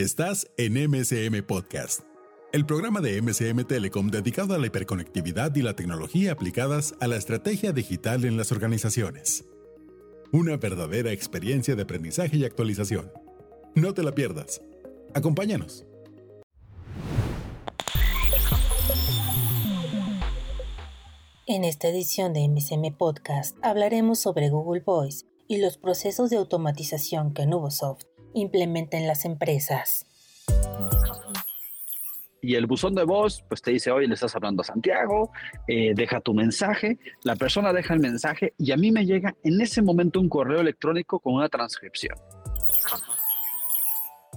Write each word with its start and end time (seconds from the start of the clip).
Estás 0.00 0.50
en 0.56 0.72
MSM 0.88 1.42
Podcast, 1.46 2.00
el 2.54 2.64
programa 2.64 3.02
de 3.02 3.20
MSM 3.20 3.64
Telecom 3.64 4.08
dedicado 4.08 4.54
a 4.54 4.58
la 4.58 4.68
hiperconectividad 4.68 5.54
y 5.54 5.60
la 5.60 5.76
tecnología 5.76 6.32
aplicadas 6.32 6.94
a 7.00 7.06
la 7.06 7.16
estrategia 7.16 7.72
digital 7.72 8.24
en 8.24 8.38
las 8.38 8.50
organizaciones. 8.50 9.44
Una 10.32 10.56
verdadera 10.56 11.12
experiencia 11.12 11.76
de 11.76 11.82
aprendizaje 11.82 12.38
y 12.38 12.46
actualización. 12.46 13.12
No 13.74 13.92
te 13.92 14.02
la 14.02 14.12
pierdas. 14.12 14.62
Acompáñanos. 15.12 15.84
En 21.46 21.62
esta 21.64 21.88
edición 21.88 22.32
de 22.32 22.48
MSM 22.48 22.96
Podcast 22.96 23.54
hablaremos 23.60 24.18
sobre 24.18 24.48
Google 24.48 24.80
Voice 24.80 25.26
y 25.46 25.58
los 25.58 25.76
procesos 25.76 26.30
de 26.30 26.38
automatización 26.38 27.34
que 27.34 27.44
Nubosoft 27.44 28.04
implementa 28.34 28.96
en 28.96 29.06
las 29.06 29.24
empresas. 29.24 30.06
Y 32.42 32.54
el 32.54 32.66
buzón 32.66 32.94
de 32.94 33.04
voz, 33.04 33.44
pues 33.48 33.60
te 33.60 33.70
dice, 33.70 33.90
oye, 33.90 34.06
le 34.06 34.14
estás 34.14 34.34
hablando 34.34 34.62
a 34.62 34.64
Santiago, 34.64 35.30
eh, 35.66 35.92
deja 35.94 36.20
tu 36.20 36.32
mensaje, 36.32 36.98
la 37.22 37.36
persona 37.36 37.72
deja 37.72 37.92
el 37.92 38.00
mensaje 38.00 38.54
y 38.56 38.72
a 38.72 38.76
mí 38.76 38.90
me 38.90 39.04
llega 39.04 39.34
en 39.42 39.60
ese 39.60 39.82
momento 39.82 40.20
un 40.20 40.28
correo 40.28 40.60
electrónico 40.60 41.20
con 41.20 41.34
una 41.34 41.48
transcripción. 41.48 42.16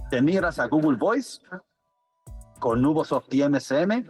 Te 0.10 0.22
miras 0.22 0.60
a 0.60 0.68
Google 0.68 0.98
Voice 0.98 1.40
con 2.60 2.82
Nubosoft 2.82 3.34
y 3.34 3.44
MSM 3.44 4.10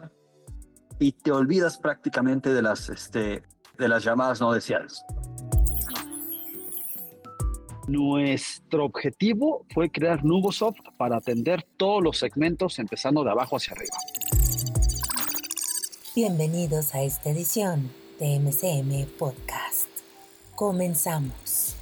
y 1.00 1.12
te 1.12 1.32
olvidas 1.32 1.78
prácticamente 1.78 2.54
de 2.54 2.62
las, 2.62 2.90
este, 2.90 3.44
de 3.78 3.88
las 3.88 4.04
llamadas 4.04 4.42
no 4.42 4.52
deseadas. 4.54 5.04
Nuestro 7.88 8.86
objetivo 8.86 9.66
fue 9.74 9.90
crear 9.90 10.24
Nubosoft 10.24 10.80
para 10.96 11.18
atender 11.18 11.66
todos 11.76 12.02
los 12.02 12.18
segmentos 12.18 12.80
empezando 12.80 13.26
de 13.26 13.32
abajo 13.32 13.58
hacia 13.58 13.74
arriba. 13.74 13.98
Bienvenidos 16.16 16.96
a 16.96 17.02
esta 17.02 17.32
edición 17.32 17.92
de 18.20 18.40
MCM 18.40 19.18
Podcast. 19.18 19.90
Comenzamos. 20.56 21.73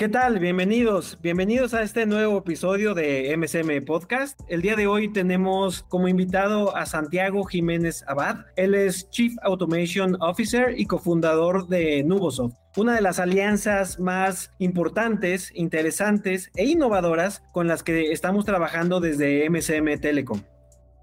¿Qué 0.00 0.08
tal? 0.08 0.38
Bienvenidos, 0.38 1.18
bienvenidos 1.20 1.74
a 1.74 1.82
este 1.82 2.06
nuevo 2.06 2.38
episodio 2.38 2.94
de 2.94 3.36
MSM 3.36 3.84
Podcast. 3.84 4.40
El 4.48 4.62
día 4.62 4.74
de 4.74 4.86
hoy 4.86 5.12
tenemos 5.12 5.82
como 5.90 6.08
invitado 6.08 6.74
a 6.74 6.86
Santiago 6.86 7.44
Jiménez 7.44 8.02
Abad. 8.08 8.46
Él 8.56 8.74
es 8.74 9.10
Chief 9.10 9.34
Automation 9.42 10.16
Officer 10.22 10.72
y 10.74 10.86
cofundador 10.86 11.68
de 11.68 12.02
Nubosoft, 12.02 12.54
una 12.78 12.94
de 12.94 13.02
las 13.02 13.18
alianzas 13.18 14.00
más 14.00 14.50
importantes, 14.58 15.52
interesantes 15.54 16.50
e 16.56 16.64
innovadoras 16.64 17.42
con 17.52 17.68
las 17.68 17.82
que 17.82 18.10
estamos 18.10 18.46
trabajando 18.46 19.00
desde 19.00 19.50
MSM 19.50 20.00
Telecom. 20.00 20.40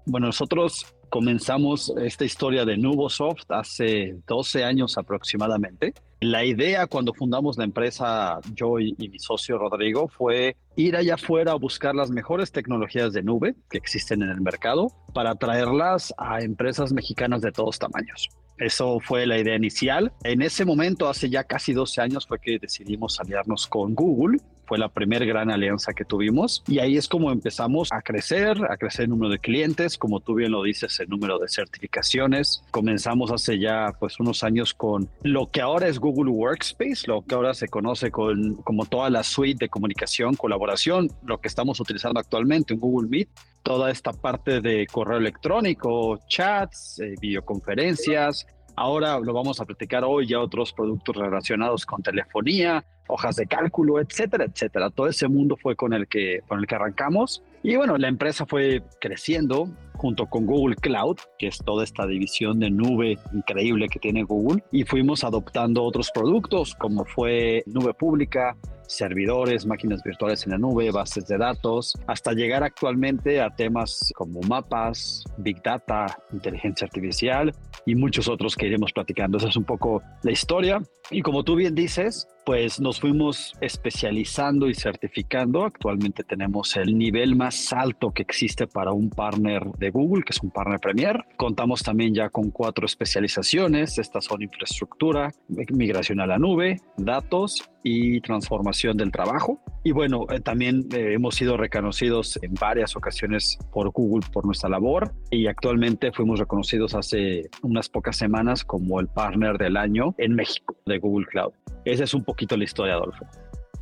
Bueno, 0.06 0.26
nosotros 0.26 0.97
comenzamos 1.08 1.92
esta 2.00 2.24
historia 2.24 2.64
de 2.64 2.76
Nubosoft 2.76 3.50
hace 3.50 4.16
12 4.26 4.64
años 4.64 4.98
aproximadamente. 4.98 5.94
La 6.20 6.44
idea 6.44 6.86
cuando 6.86 7.14
fundamos 7.14 7.56
la 7.58 7.64
empresa, 7.64 8.40
yo 8.54 8.80
y, 8.80 8.94
mi 8.98 9.18
socio 9.18 9.56
Rodrigo, 9.58 10.08
fue 10.08 10.56
ir 10.76 10.96
allá 10.96 11.14
afuera 11.14 11.52
a 11.52 11.56
buscar 11.56 11.94
las 11.94 12.10
mejores 12.10 12.50
tecnologías 12.50 13.12
de 13.12 13.22
nube 13.22 13.54
que 13.70 13.78
existen 13.78 14.22
en 14.22 14.30
el 14.30 14.40
mercado 14.40 14.88
para 15.14 15.34
traerlas 15.36 16.12
a 16.18 16.40
empresas 16.40 16.92
mexicanas 16.92 17.40
de 17.40 17.52
todos 17.52 17.78
tamaños. 17.78 18.28
Eso 18.58 18.98
fue 18.98 19.26
la 19.26 19.38
idea 19.38 19.54
inicial. 19.54 20.12
En 20.24 20.42
ese 20.42 20.64
momento, 20.64 21.08
hace 21.08 21.30
ya 21.30 21.44
casi 21.44 21.72
12 21.72 22.00
años, 22.00 22.26
fue 22.26 22.40
que 22.40 22.58
decidimos 22.58 23.20
aliarnos 23.20 23.68
con 23.68 23.94
Google 23.94 24.38
fue 24.68 24.78
la 24.78 24.90
primera 24.90 25.24
gran 25.24 25.50
alianza 25.50 25.94
que 25.94 26.04
tuvimos. 26.04 26.62
Y 26.68 26.78
ahí 26.78 26.96
es 26.96 27.08
como 27.08 27.32
empezamos 27.32 27.90
a 27.90 28.02
crecer, 28.02 28.58
a 28.68 28.76
crecer 28.76 29.04
el 29.04 29.10
número 29.10 29.30
de 29.32 29.38
clientes, 29.38 29.96
como 29.96 30.20
tú 30.20 30.34
bien 30.34 30.52
lo 30.52 30.62
dices, 30.62 31.00
el 31.00 31.08
número 31.08 31.38
de 31.38 31.48
certificaciones. 31.48 32.62
Comenzamos 32.70 33.32
hace 33.32 33.58
ya 33.58 33.94
pues 33.98 34.20
unos 34.20 34.44
años 34.44 34.74
con 34.74 35.08
lo 35.22 35.50
que 35.50 35.62
ahora 35.62 35.88
es 35.88 35.98
Google 35.98 36.30
Workspace, 36.30 37.06
lo 37.06 37.22
que 37.22 37.34
ahora 37.34 37.54
se 37.54 37.68
conoce 37.68 38.10
con, 38.10 38.56
como 38.56 38.84
toda 38.84 39.08
la 39.08 39.22
suite 39.22 39.64
de 39.64 39.68
comunicación, 39.70 40.34
colaboración, 40.34 41.08
lo 41.24 41.40
que 41.40 41.48
estamos 41.48 41.80
utilizando 41.80 42.20
actualmente 42.20 42.74
en 42.74 42.80
Google 42.80 43.08
Meet, 43.08 43.30
toda 43.62 43.90
esta 43.90 44.12
parte 44.12 44.60
de 44.60 44.86
correo 44.86 45.16
electrónico, 45.16 46.20
chats, 46.28 47.00
eh, 47.00 47.14
videoconferencias, 47.20 48.46
Ahora 48.80 49.18
lo 49.18 49.32
vamos 49.32 49.60
a 49.60 49.64
platicar 49.64 50.04
hoy 50.04 50.28
ya 50.28 50.38
otros 50.38 50.72
productos 50.72 51.16
relacionados 51.16 51.84
con 51.84 52.00
telefonía, 52.00 52.84
hojas 53.08 53.36
de 53.36 53.46
cálculo, 53.46 54.00
etcétera, 54.00 54.44
etcétera. 54.44 54.90
Todo 54.90 55.08
ese 55.08 55.28
mundo 55.28 55.56
fue 55.56 55.74
con 55.76 55.92
el 55.92 56.06
que, 56.06 56.42
con 56.46 56.60
el 56.60 56.66
que 56.66 56.74
arrancamos. 56.76 57.42
Y 57.62 57.76
bueno, 57.76 57.98
la 57.98 58.08
empresa 58.08 58.46
fue 58.46 58.82
creciendo 59.00 59.68
junto 59.98 60.26
con 60.26 60.46
Google 60.46 60.76
Cloud, 60.76 61.18
que 61.38 61.48
es 61.48 61.58
toda 61.58 61.84
esta 61.84 62.06
división 62.06 62.60
de 62.60 62.70
nube 62.70 63.18
increíble 63.34 63.88
que 63.88 63.98
tiene 63.98 64.22
Google, 64.22 64.62
y 64.72 64.84
fuimos 64.84 65.24
adoptando 65.24 65.84
otros 65.84 66.10
productos 66.12 66.74
como 66.74 67.04
fue 67.04 67.62
nube 67.66 67.92
pública, 67.92 68.56
servidores, 68.88 69.66
máquinas 69.66 70.02
virtuales 70.02 70.44
en 70.44 70.52
la 70.52 70.58
nube, 70.58 70.90
bases 70.90 71.26
de 71.26 71.38
datos, 71.38 71.94
hasta 72.06 72.32
llegar 72.32 72.64
actualmente 72.64 73.40
a 73.40 73.50
temas 73.50 74.12
como 74.16 74.40
mapas, 74.40 75.24
big 75.36 75.62
data, 75.62 76.18
inteligencia 76.32 76.86
artificial 76.86 77.52
y 77.86 77.94
muchos 77.94 78.28
otros 78.28 78.56
que 78.56 78.66
iremos 78.66 78.92
platicando. 78.92 79.38
Esa 79.38 79.48
es 79.48 79.56
un 79.56 79.64
poco 79.64 80.02
la 80.22 80.32
historia. 80.32 80.82
Y 81.10 81.22
como 81.22 81.42
tú 81.42 81.54
bien 81.54 81.74
dices, 81.74 82.28
pues 82.44 82.80
nos 82.80 83.00
fuimos 83.00 83.54
especializando 83.60 84.68
y 84.68 84.74
certificando. 84.74 85.64
Actualmente 85.64 86.24
tenemos 86.24 86.76
el 86.76 86.96
nivel 86.98 87.36
más 87.36 87.72
alto 87.72 88.10
que 88.10 88.22
existe 88.22 88.66
para 88.66 88.92
un 88.92 89.10
partner 89.10 89.64
de 89.78 89.87
Google, 89.90 90.22
que 90.24 90.32
es 90.32 90.42
un 90.42 90.50
partner 90.50 90.80
Premier. 90.80 91.24
Contamos 91.36 91.82
también 91.82 92.14
ya 92.14 92.28
con 92.28 92.50
cuatro 92.50 92.86
especializaciones. 92.86 93.98
Estas 93.98 94.24
son 94.24 94.42
infraestructura, 94.42 95.32
migración 95.70 96.20
a 96.20 96.26
la 96.26 96.38
nube, 96.38 96.80
datos 96.96 97.68
y 97.82 98.20
transformación 98.20 98.96
del 98.96 99.10
trabajo. 99.12 99.60
Y 99.84 99.92
bueno, 99.92 100.26
eh, 100.30 100.40
también 100.40 100.86
eh, 100.92 101.14
hemos 101.14 101.34
sido 101.34 101.56
reconocidos 101.56 102.38
en 102.42 102.54
varias 102.54 102.96
ocasiones 102.96 103.58
por 103.72 103.90
Google 103.90 104.26
por 104.32 104.44
nuestra 104.44 104.68
labor 104.68 105.12
y 105.30 105.46
actualmente 105.46 106.12
fuimos 106.12 106.38
reconocidos 106.38 106.94
hace 106.94 107.48
unas 107.62 107.88
pocas 107.88 108.16
semanas 108.16 108.64
como 108.64 109.00
el 109.00 109.08
partner 109.08 109.56
del 109.58 109.76
año 109.76 110.14
en 110.18 110.34
México 110.34 110.76
de 110.86 110.98
Google 110.98 111.26
Cloud. 111.26 111.52
Esa 111.84 112.04
es 112.04 112.14
un 112.14 112.24
poquito 112.24 112.56
la 112.56 112.64
historia, 112.64 112.94
Adolfo. 112.94 113.24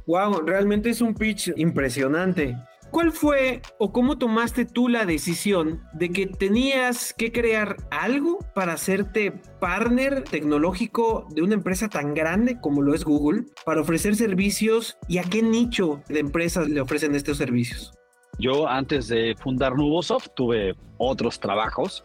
Wow, 0.06 0.42
realmente 0.46 0.90
es 0.90 1.00
un 1.00 1.14
pitch 1.14 1.52
impresionante. 1.56 2.56
¿Cuál 2.90 3.12
fue 3.12 3.62
o 3.78 3.92
cómo 3.92 4.16
tomaste 4.16 4.64
tú 4.64 4.88
la 4.88 5.04
decisión 5.04 5.82
de 5.92 6.10
que 6.10 6.26
tenías 6.26 7.12
que 7.12 7.32
crear 7.32 7.76
algo 7.90 8.38
para 8.54 8.74
hacerte 8.74 9.32
partner 9.60 10.22
tecnológico 10.22 11.26
de 11.30 11.42
una 11.42 11.54
empresa 11.54 11.88
tan 11.88 12.14
grande 12.14 12.58
como 12.60 12.82
lo 12.82 12.94
es 12.94 13.04
Google 13.04 13.44
para 13.64 13.82
ofrecer 13.82 14.16
servicios 14.16 14.96
y 15.08 15.18
a 15.18 15.24
qué 15.24 15.42
nicho 15.42 16.02
de 16.08 16.20
empresas 16.20 16.68
le 16.68 16.80
ofrecen 16.80 17.14
estos 17.14 17.36
servicios? 17.36 17.92
Yo 18.38 18.68
antes 18.68 19.08
de 19.08 19.34
fundar 19.38 19.76
Nubosoft 19.76 20.28
tuve 20.34 20.74
otros 20.98 21.40
trabajos 21.40 22.04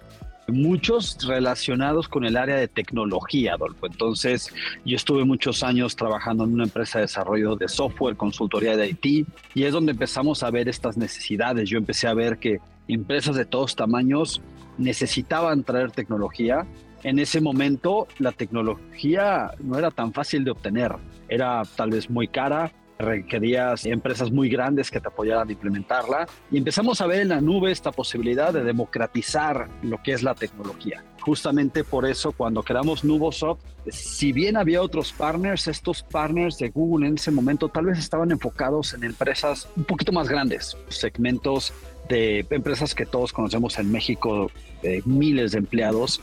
muchos 0.51 1.17
relacionados 1.25 2.07
con 2.07 2.25
el 2.25 2.38
área 2.38 2.56
de 2.56 2.67
tecnología, 2.67 3.53
Adolfo. 3.53 3.88
Entonces, 3.88 4.53
yo 4.85 4.95
estuve 4.95 5.25
muchos 5.25 5.63
años 5.63 5.95
trabajando 5.95 6.44
en 6.44 6.53
una 6.53 6.63
empresa 6.63 7.00
de 7.00 7.06
desarrollo 7.06 7.56
de 7.56 7.67
software, 7.67 8.16
consultoría 8.16 8.78
de 8.78 8.90
IT, 8.90 9.28
y 9.53 9.63
es 9.63 9.73
donde 9.73 9.91
empezamos 9.91 10.44
a 10.44 10.51
ver 10.51 10.69
estas 10.69 10.97
necesidades. 10.97 11.69
Yo 11.69 11.78
empecé 11.78 12.07
a 12.07 12.13
ver 12.13 12.38
que 12.38 12.59
empresas 12.88 13.35
de 13.35 13.45
todos 13.45 13.75
tamaños 13.75 14.41
necesitaban 14.78 15.64
traer 15.64 15.91
tecnología. 15.91 16.66
En 17.03 17.20
ese 17.20 17.41
momento, 17.41 18.08
la 18.20 18.31
tecnología 18.31 19.52
no 19.59 19.78
era 19.78 19.91
tan 19.91 20.14
fácil 20.14 20.43
de 20.43 20.52
obtener, 20.52 20.93
era 21.29 21.64
tal 21.75 21.91
vez 21.91 22.09
muy 22.09 22.28
cara, 22.28 22.72
requerías 23.01 23.85
empresas 23.85 24.31
muy 24.31 24.49
grandes 24.49 24.89
que 24.91 24.99
te 24.99 25.07
apoyaran 25.07 25.49
a 25.49 25.51
implementarla 25.51 26.27
y 26.51 26.57
empezamos 26.57 27.01
a 27.01 27.07
ver 27.07 27.21
en 27.21 27.29
la 27.29 27.41
nube 27.41 27.71
esta 27.71 27.91
posibilidad 27.91 28.53
de 28.53 28.63
democratizar 28.63 29.67
lo 29.83 30.01
que 30.01 30.13
es 30.13 30.23
la 30.23 30.35
tecnología. 30.35 31.03
Justamente 31.21 31.83
por 31.83 32.05
eso 32.05 32.31
cuando 32.31 32.63
creamos 32.63 33.03
Nubosoft, 33.03 33.59
si 33.89 34.31
bien 34.31 34.57
había 34.57 34.81
otros 34.81 35.11
partners, 35.11 35.67
estos 35.67 36.01
partners 36.03 36.57
de 36.57 36.69
Google 36.69 37.07
en 37.07 37.15
ese 37.15 37.31
momento 37.31 37.69
tal 37.69 37.85
vez 37.85 37.99
estaban 37.99 38.31
enfocados 38.31 38.93
en 38.93 39.03
empresas 39.03 39.67
un 39.75 39.83
poquito 39.83 40.11
más 40.11 40.27
grandes, 40.27 40.77
segmentos 40.89 41.73
de 42.09 42.45
empresas 42.49 42.95
que 42.95 43.05
todos 43.05 43.31
conocemos 43.31 43.77
en 43.77 43.91
México, 43.91 44.51
de 44.81 45.01
miles 45.05 45.51
de 45.51 45.59
empleados, 45.59 46.21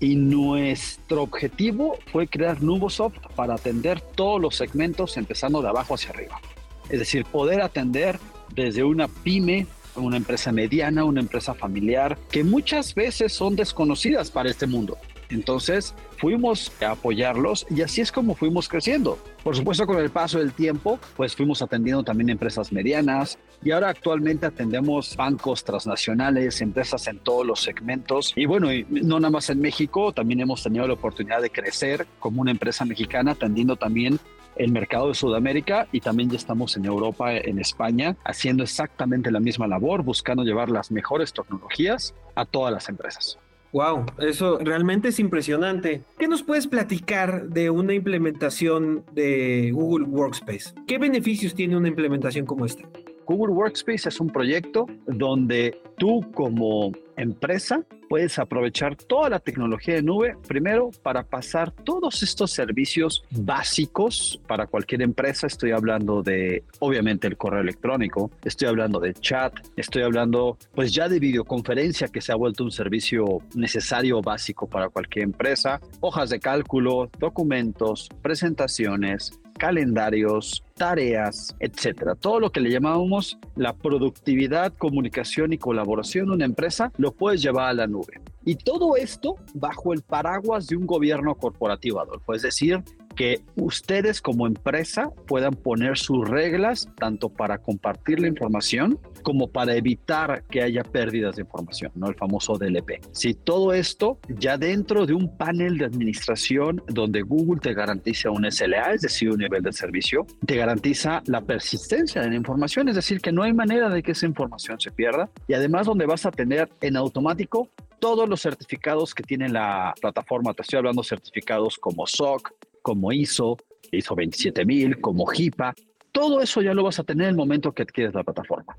y 0.00 0.16
nuestro 0.16 1.22
objetivo 1.22 1.98
fue 2.10 2.26
crear 2.26 2.62
Nubosoft 2.62 3.18
para 3.36 3.54
atender 3.54 4.00
todos 4.00 4.40
los 4.40 4.56
segmentos 4.56 5.18
empezando 5.18 5.60
de 5.60 5.68
abajo 5.68 5.94
hacia 5.94 6.10
arriba. 6.10 6.40
Es 6.88 6.98
decir, 6.98 7.24
poder 7.26 7.60
atender 7.60 8.18
desde 8.54 8.82
una 8.82 9.06
pyme, 9.08 9.66
una 9.94 10.16
empresa 10.16 10.50
mediana, 10.50 11.04
una 11.04 11.20
empresa 11.20 11.54
familiar, 11.54 12.18
que 12.30 12.42
muchas 12.42 12.94
veces 12.94 13.32
son 13.32 13.54
desconocidas 13.54 14.30
para 14.30 14.50
este 14.50 14.66
mundo. 14.66 14.96
Entonces 15.28 15.94
fuimos 16.20 16.70
a 16.82 16.90
apoyarlos 16.90 17.66
y 17.70 17.80
así 17.80 18.02
es 18.02 18.12
como 18.12 18.34
fuimos 18.34 18.68
creciendo. 18.68 19.18
Por 19.42 19.56
supuesto, 19.56 19.86
con 19.86 19.98
el 19.98 20.10
paso 20.10 20.38
del 20.38 20.52
tiempo, 20.52 20.98
pues 21.16 21.34
fuimos 21.34 21.62
atendiendo 21.62 22.02
también 22.02 22.28
empresas 22.28 22.72
medianas 22.72 23.38
y 23.64 23.70
ahora 23.70 23.88
actualmente 23.88 24.46
atendemos 24.46 25.16
bancos 25.16 25.64
transnacionales, 25.64 26.60
empresas 26.60 27.06
en 27.06 27.18
todos 27.18 27.46
los 27.46 27.60
segmentos. 27.60 28.34
Y 28.36 28.44
bueno, 28.44 28.68
no 28.90 29.18
nada 29.18 29.30
más 29.30 29.48
en 29.48 29.60
México, 29.60 30.12
también 30.12 30.40
hemos 30.40 30.62
tenido 30.62 30.86
la 30.86 30.92
oportunidad 30.92 31.40
de 31.40 31.50
crecer 31.50 32.06
como 32.18 32.42
una 32.42 32.50
empresa 32.50 32.84
mexicana, 32.84 33.32
atendiendo 33.32 33.76
también 33.76 34.20
el 34.56 34.72
mercado 34.72 35.08
de 35.08 35.14
Sudamérica 35.14 35.88
y 35.90 36.00
también 36.00 36.28
ya 36.28 36.36
estamos 36.36 36.76
en 36.76 36.84
Europa, 36.84 37.34
en 37.34 37.58
España, 37.58 38.16
haciendo 38.24 38.62
exactamente 38.62 39.30
la 39.30 39.40
misma 39.40 39.66
labor, 39.66 40.02
buscando 40.02 40.44
llevar 40.44 40.68
las 40.68 40.90
mejores 40.90 41.32
tecnologías 41.32 42.14
a 42.34 42.44
todas 42.44 42.72
las 42.72 42.88
empresas. 42.90 43.38
Wow, 43.72 44.04
eso 44.18 44.58
realmente 44.58 45.08
es 45.08 45.20
impresionante. 45.20 46.02
¿Qué 46.18 46.26
nos 46.26 46.42
puedes 46.42 46.66
platicar 46.66 47.48
de 47.48 47.70
una 47.70 47.94
implementación 47.94 49.04
de 49.12 49.70
Google 49.72 50.06
Workspace? 50.06 50.74
¿Qué 50.88 50.98
beneficios 50.98 51.54
tiene 51.54 51.76
una 51.76 51.86
implementación 51.86 52.46
como 52.46 52.66
esta? 52.66 52.88
Google 53.26 53.54
Workspace 53.54 54.08
es 54.08 54.20
un 54.20 54.28
proyecto 54.28 54.86
donde 55.06 55.80
tú 55.96 56.20
como 56.32 56.92
empresa 57.16 57.84
puedes 58.10 58.40
aprovechar 58.40 58.96
toda 58.96 59.30
la 59.30 59.38
tecnología 59.38 59.94
de 59.94 60.02
nube, 60.02 60.36
primero 60.48 60.90
para 61.04 61.22
pasar 61.22 61.70
todos 61.70 62.24
estos 62.24 62.50
servicios 62.50 63.22
básicos 63.30 64.40
para 64.48 64.66
cualquier 64.66 65.02
empresa. 65.02 65.46
Estoy 65.46 65.70
hablando 65.70 66.20
de, 66.20 66.64
obviamente, 66.80 67.28
el 67.28 67.36
correo 67.36 67.60
electrónico, 67.60 68.32
estoy 68.44 68.66
hablando 68.66 68.98
de 68.98 69.14
chat, 69.14 69.54
estoy 69.76 70.02
hablando 70.02 70.58
pues 70.74 70.92
ya 70.92 71.08
de 71.08 71.20
videoconferencia 71.20 72.08
que 72.08 72.20
se 72.20 72.32
ha 72.32 72.34
vuelto 72.34 72.64
un 72.64 72.72
servicio 72.72 73.38
necesario 73.54 74.20
básico 74.20 74.66
para 74.66 74.88
cualquier 74.88 75.26
empresa, 75.26 75.80
hojas 76.00 76.30
de 76.30 76.40
cálculo, 76.40 77.10
documentos, 77.20 78.08
presentaciones, 78.22 79.38
calendarios, 79.60 80.64
tareas, 80.74 81.54
etcétera. 81.60 82.14
Todo 82.14 82.40
lo 82.40 82.50
que 82.50 82.60
le 82.60 82.70
llamamos 82.70 83.38
la 83.56 83.74
productividad, 83.74 84.72
comunicación 84.72 85.52
y 85.52 85.58
colaboración 85.58 86.28
de 86.28 86.32
una 86.32 86.46
empresa 86.46 86.90
lo 86.96 87.12
puedes 87.12 87.42
llevar 87.42 87.68
a 87.68 87.74
la 87.74 87.86
nube. 87.86 88.22
Y 88.42 88.54
todo 88.54 88.96
esto 88.96 89.36
bajo 89.52 89.92
el 89.92 90.00
paraguas 90.00 90.66
de 90.66 90.76
un 90.76 90.86
gobierno 90.86 91.34
corporativo, 91.34 92.00
Adolfo. 92.00 92.32
Es 92.32 92.40
decir, 92.40 92.82
que 93.16 93.42
ustedes 93.56 94.20
como 94.20 94.46
empresa 94.46 95.10
puedan 95.26 95.54
poner 95.54 95.98
sus 95.98 96.28
reglas 96.28 96.88
tanto 96.96 97.28
para 97.28 97.58
compartir 97.58 98.20
la 98.20 98.28
información 98.28 98.98
como 99.22 99.48
para 99.48 99.74
evitar 99.74 100.44
que 100.44 100.62
haya 100.62 100.82
pérdidas 100.82 101.36
de 101.36 101.42
información, 101.42 101.92
¿no? 101.94 102.08
El 102.08 102.14
famoso 102.14 102.56
DLP. 102.56 103.04
Si 103.12 103.34
todo 103.34 103.72
esto 103.72 104.18
ya 104.28 104.56
dentro 104.56 105.06
de 105.06 105.14
un 105.14 105.36
panel 105.36 105.78
de 105.78 105.84
administración 105.84 106.82
donde 106.88 107.22
Google 107.22 107.60
te 107.60 107.74
garantiza 107.74 108.30
un 108.30 108.50
SLA, 108.50 108.94
es 108.94 109.02
decir, 109.02 109.30
un 109.30 109.38
nivel 109.38 109.62
de 109.62 109.72
servicio, 109.72 110.26
te 110.46 110.56
garantiza 110.56 111.22
la 111.26 111.40
persistencia 111.42 112.22
de 112.22 112.30
la 112.30 112.36
información, 112.36 112.88
es 112.88 112.96
decir, 112.96 113.20
que 113.20 113.32
no 113.32 113.42
hay 113.42 113.52
manera 113.52 113.88
de 113.88 114.02
que 114.02 114.12
esa 114.12 114.26
información 114.26 114.80
se 114.80 114.90
pierda 114.90 115.28
y 115.46 115.54
además 115.54 115.86
donde 115.86 116.06
vas 116.06 116.26
a 116.26 116.30
tener 116.30 116.68
en 116.80 116.96
automático 116.96 117.68
todos 118.00 118.28
los 118.28 118.40
certificados 118.40 119.14
que 119.14 119.22
tiene 119.22 119.48
la 119.48 119.94
plataforma. 120.00 120.54
Te 120.54 120.62
estoy 120.62 120.78
hablando 120.78 121.02
certificados 121.02 121.78
como 121.78 122.06
SOC, 122.06 122.52
como 122.82 123.12
ISO, 123.12 123.56
ISO 123.92 124.14
27000, 124.14 125.00
como 125.00 125.26
HIPAA. 125.30 125.74
Todo 126.12 126.40
eso 126.40 126.60
ya 126.62 126.74
lo 126.74 126.84
vas 126.84 126.98
a 126.98 127.04
tener 127.04 127.24
en 127.24 127.30
el 127.30 127.36
momento 127.36 127.72
que 127.72 127.82
adquieres 127.82 128.14
la 128.14 128.24
plataforma. 128.24 128.76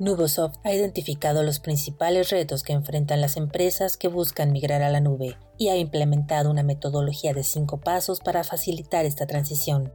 Nubosoft 0.00 0.56
ha 0.64 0.72
identificado 0.72 1.42
los 1.42 1.60
principales 1.60 2.30
retos 2.30 2.62
que 2.62 2.72
enfrentan 2.72 3.20
las 3.20 3.36
empresas 3.36 3.96
que 3.96 4.08
buscan 4.08 4.52
migrar 4.52 4.82
a 4.82 4.90
la 4.90 5.00
nube 5.00 5.38
y 5.56 5.68
ha 5.68 5.76
implementado 5.76 6.50
una 6.50 6.62
metodología 6.62 7.32
de 7.32 7.44
cinco 7.44 7.80
pasos 7.80 8.20
para 8.20 8.44
facilitar 8.44 9.06
esta 9.06 9.26
transición. 9.26 9.92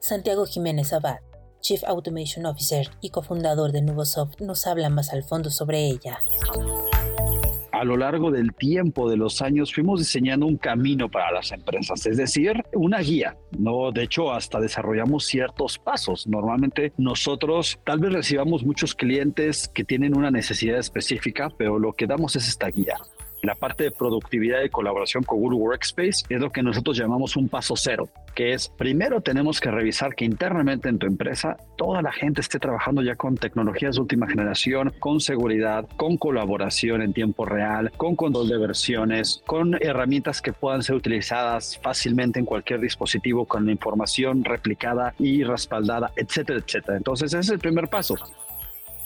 Santiago 0.00 0.44
Jiménez 0.44 0.92
Abad, 0.92 1.20
Chief 1.60 1.82
Automation 1.84 2.46
Officer 2.46 2.90
y 3.00 3.10
cofundador 3.10 3.72
de 3.72 3.82
Nubosoft, 3.82 4.40
nos 4.40 4.66
habla 4.66 4.90
más 4.90 5.12
al 5.12 5.22
fondo 5.22 5.50
sobre 5.50 5.86
ella 5.86 6.18
a 7.78 7.84
lo 7.84 7.96
largo 7.96 8.30
del 8.30 8.54
tiempo, 8.54 9.08
de 9.08 9.16
los 9.16 9.40
años, 9.40 9.72
fuimos 9.72 10.00
diseñando 10.00 10.46
un 10.46 10.56
camino 10.56 11.08
para 11.08 11.30
las 11.30 11.52
empresas, 11.52 12.04
es 12.06 12.16
decir, 12.16 12.64
una 12.74 12.98
guía. 12.98 13.36
No, 13.56 13.92
de 13.92 14.02
hecho, 14.02 14.32
hasta 14.32 14.60
desarrollamos 14.60 15.24
ciertos 15.24 15.78
pasos. 15.78 16.26
Normalmente 16.26 16.92
nosotros 16.96 17.78
tal 17.84 18.00
vez 18.00 18.12
recibamos 18.12 18.64
muchos 18.64 18.94
clientes 18.94 19.68
que 19.68 19.84
tienen 19.84 20.16
una 20.16 20.30
necesidad 20.30 20.78
específica, 20.78 21.50
pero 21.56 21.78
lo 21.78 21.92
que 21.92 22.06
damos 22.06 22.34
es 22.36 22.48
esta 22.48 22.68
guía. 22.68 22.96
La 23.42 23.54
parte 23.54 23.84
de 23.84 23.90
productividad 23.92 24.62
y 24.62 24.68
colaboración 24.68 25.22
con 25.22 25.38
Google 25.38 25.58
Workspace 25.58 26.24
es 26.28 26.40
lo 26.40 26.50
que 26.50 26.62
nosotros 26.62 26.96
llamamos 26.96 27.36
un 27.36 27.48
paso 27.48 27.76
cero, 27.76 28.08
que 28.34 28.52
es 28.52 28.68
primero 28.68 29.20
tenemos 29.20 29.60
que 29.60 29.70
revisar 29.70 30.14
que 30.14 30.24
internamente 30.24 30.88
en 30.88 30.98
tu 30.98 31.06
empresa 31.06 31.56
toda 31.76 32.02
la 32.02 32.10
gente 32.10 32.40
esté 32.40 32.58
trabajando 32.58 33.00
ya 33.02 33.14
con 33.14 33.36
tecnologías 33.36 33.94
de 33.94 34.00
última 34.00 34.28
generación, 34.28 34.92
con 34.98 35.20
seguridad, 35.20 35.86
con 35.96 36.16
colaboración 36.16 37.00
en 37.00 37.12
tiempo 37.12 37.44
real, 37.44 37.92
con 37.96 38.16
control 38.16 38.48
de 38.48 38.58
versiones, 38.58 39.42
con 39.46 39.74
herramientas 39.80 40.42
que 40.42 40.52
puedan 40.52 40.82
ser 40.82 40.96
utilizadas 40.96 41.78
fácilmente 41.80 42.40
en 42.40 42.44
cualquier 42.44 42.80
dispositivo 42.80 43.44
con 43.44 43.66
la 43.66 43.72
información 43.72 44.44
replicada 44.44 45.14
y 45.18 45.44
respaldada, 45.44 46.10
etcétera, 46.16 46.58
etcétera. 46.58 46.96
Entonces 46.96 47.32
ese 47.32 47.40
es 47.40 47.48
el 47.50 47.60
primer 47.60 47.88
paso. 47.88 48.16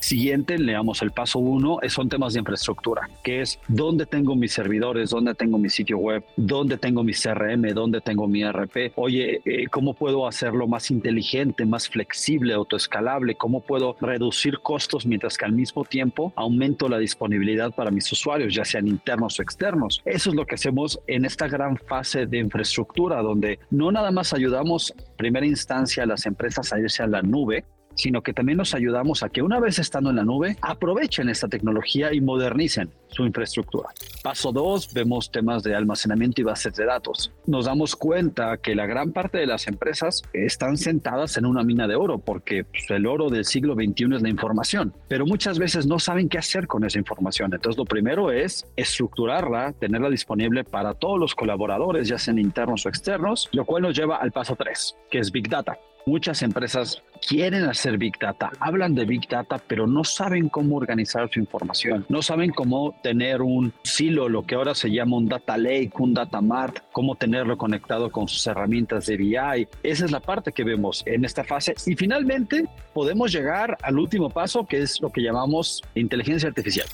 Siguiente, 0.03 0.59
leamos 0.59 1.01
el 1.01 1.13
paso 1.13 1.39
uno, 1.39 1.79
son 1.87 2.09
temas 2.09 2.33
de 2.33 2.41
infraestructura, 2.41 3.09
que 3.23 3.41
es 3.41 3.61
dónde 3.69 4.05
tengo 4.05 4.35
mis 4.35 4.53
servidores, 4.53 5.11
dónde 5.11 5.33
tengo 5.33 5.59
mi 5.59 5.71
sitio 5.71 5.97
web, 5.97 6.25
dónde 6.37 6.77
tengo 6.77 7.05
mi 7.05 7.13
CRM, 7.13 7.73
dónde 7.73 8.01
tengo 8.01 8.27
mi 8.27 8.43
RP. 8.43 8.95
Oye, 8.97 9.41
eh, 9.45 9.69
¿cómo 9.71 9.95
puedo 9.95 10.27
hacerlo 10.27 10.67
más 10.67 10.91
inteligente, 10.91 11.65
más 11.67 11.89
flexible, 11.89 12.53
autoescalable? 12.53 13.37
¿Cómo 13.37 13.61
puedo 13.61 13.95
reducir 14.01 14.59
costos 14.59 15.07
mientras 15.07 15.39
que 15.39 15.45
al 15.45 15.53
mismo 15.53 15.85
tiempo 15.85 16.33
aumento 16.35 16.89
la 16.89 16.99
disponibilidad 16.99 17.73
para 17.73 17.93
mis 17.93 18.11
usuarios, 18.11 18.53
ya 18.53 18.65
sean 18.65 18.89
internos 18.89 19.39
o 19.39 19.43
externos? 19.43 20.03
Eso 20.05 20.31
es 20.31 20.35
lo 20.35 20.47
que 20.47 20.57
hacemos 20.57 20.99
en 21.07 21.25
esta 21.25 21.47
gran 21.47 21.77
fase 21.77 22.27
de 22.27 22.39
infraestructura, 22.39 23.23
donde 23.23 23.61
no 23.71 23.93
nada 23.93 24.11
más 24.11 24.35
ayudamos 24.35 24.93
primera 25.17 25.47
instancia 25.47 26.03
a 26.03 26.07
las 26.07 26.27
empresas 26.27 26.73
a 26.73 26.81
irse 26.81 27.05
a 27.05 27.07
la 27.07 27.23
nube, 27.23 27.65
sino 27.94 28.23
que 28.23 28.33
también 28.33 28.59
nos 28.59 28.75
ayudamos 28.75 29.23
a 29.23 29.29
que 29.29 29.43
una 29.43 29.61
vez 29.61 29.79
estando 29.79 30.11
en 30.11 30.17
la 30.17 30.25
nube, 30.25 30.56
aprovechen 30.61 31.29
esta 31.29 31.49
tecnología 31.49 32.13
y 32.13 32.20
modernicen 32.20 32.91
su 33.08 33.25
infraestructura. 33.25 33.91
Paso 34.22 34.53
2, 34.53 34.94
vemos 34.94 35.31
temas 35.31 35.63
de 35.63 35.75
almacenamiento 35.75 36.41
y 36.41 36.44
bases 36.44 36.75
de 36.75 36.87
datos. 36.87 37.32
Nos 37.46 37.67
damos 37.67 37.94
cuenta 37.96 38.56
que 38.56 38.75
la 38.75 38.87
gran 38.87 39.13
parte 39.13 39.39
de 39.39 39.46
las 39.46 39.67
empresas 39.67 40.22
están 40.32 40.77
sentadas 40.77 41.37
en 41.37 41.46
una 41.46 41.63
mina 41.63 41.87
de 41.87 41.94
oro, 41.94 42.19
porque 42.19 42.65
pues, 42.65 42.91
el 42.91 43.06
oro 43.06 43.29
del 43.29 43.44
siglo 43.44 43.75
XXI 43.75 44.17
es 44.17 44.22
la 44.22 44.29
información, 44.29 44.94
pero 45.08 45.27
muchas 45.27 45.58
veces 45.58 45.87
no 45.87 45.99
saben 45.99 46.29
qué 46.29 46.39
hacer 46.39 46.67
con 46.67 46.84
esa 46.84 46.99
información. 46.99 47.53
Entonces 47.53 47.79
lo 47.79 47.84
primero 47.84 48.31
es 48.32 48.67
estructurarla, 48.77 49.72
tenerla 49.72 50.11
disponible 50.11 50.65
para 50.65 50.94
todos 50.94 51.19
los 51.19 51.34
colaboradores, 51.34 52.08
ya 52.08 52.19
sean 52.19 52.39
internos 52.39 52.87
o 52.87 52.89
externos, 52.89 53.49
lo 53.53 53.65
cual 53.65 53.82
nos 53.82 53.96
lleva 53.96 54.17
al 54.17 54.32
paso 54.32 54.56
3, 54.56 54.96
que 55.11 55.19
es 55.19 55.31
Big 55.31 55.49
Data. 55.49 55.79
Muchas 56.06 56.43
empresas 56.43 57.03
quieren 57.26 57.64
hacer 57.64 57.96
Big 57.98 58.19
Data, 58.19 58.50
hablan 58.58 58.94
de 58.94 59.05
Big 59.05 59.29
Data, 59.29 59.58
pero 59.67 59.86
no 59.86 60.05
saben 60.05 60.48
cómo 60.48 60.76
organizar 60.76 61.31
su 61.32 61.41
información, 61.41 62.05
no 62.08 62.20
saben 62.22 62.50
cómo 62.50 62.94
tener 63.02 63.43
un 63.43 63.72
silo, 63.82 64.29
lo 64.29 64.43
que 64.44 64.56
ahora 64.56 64.74
se 64.74 64.91
llama 64.91 65.17
un 65.17 65.29
Data 65.29 65.56
Lake, 65.56 65.93
un 65.98 66.14
Data 66.14 66.41
Mart, 66.41 66.79
cómo 66.93 67.14
tenerlo 67.14 67.56
conectado 67.56 68.10
con 68.10 68.29
sus 68.29 68.46
herramientas 68.46 69.06
de 69.06 69.17
BI. 69.17 69.69
Esa 69.82 70.05
es 70.05 70.10
la 70.10 70.20
parte 70.20 70.52
que 70.52 70.64
vemos 70.64 71.02
en 71.06 71.24
esta 71.24 71.44
fase. 71.44 71.74
Y 71.86 71.94
finalmente 71.94 72.67
podemos 72.93 73.32
llegar 73.32 73.76
al 73.82 73.98
último 73.98 74.29
paso, 74.29 74.67
que 74.67 74.82
es 74.82 75.00
lo 75.00 75.10
que 75.10 75.22
llamamos 75.22 75.82
inteligencia 75.94 76.48
artificial. 76.48 76.86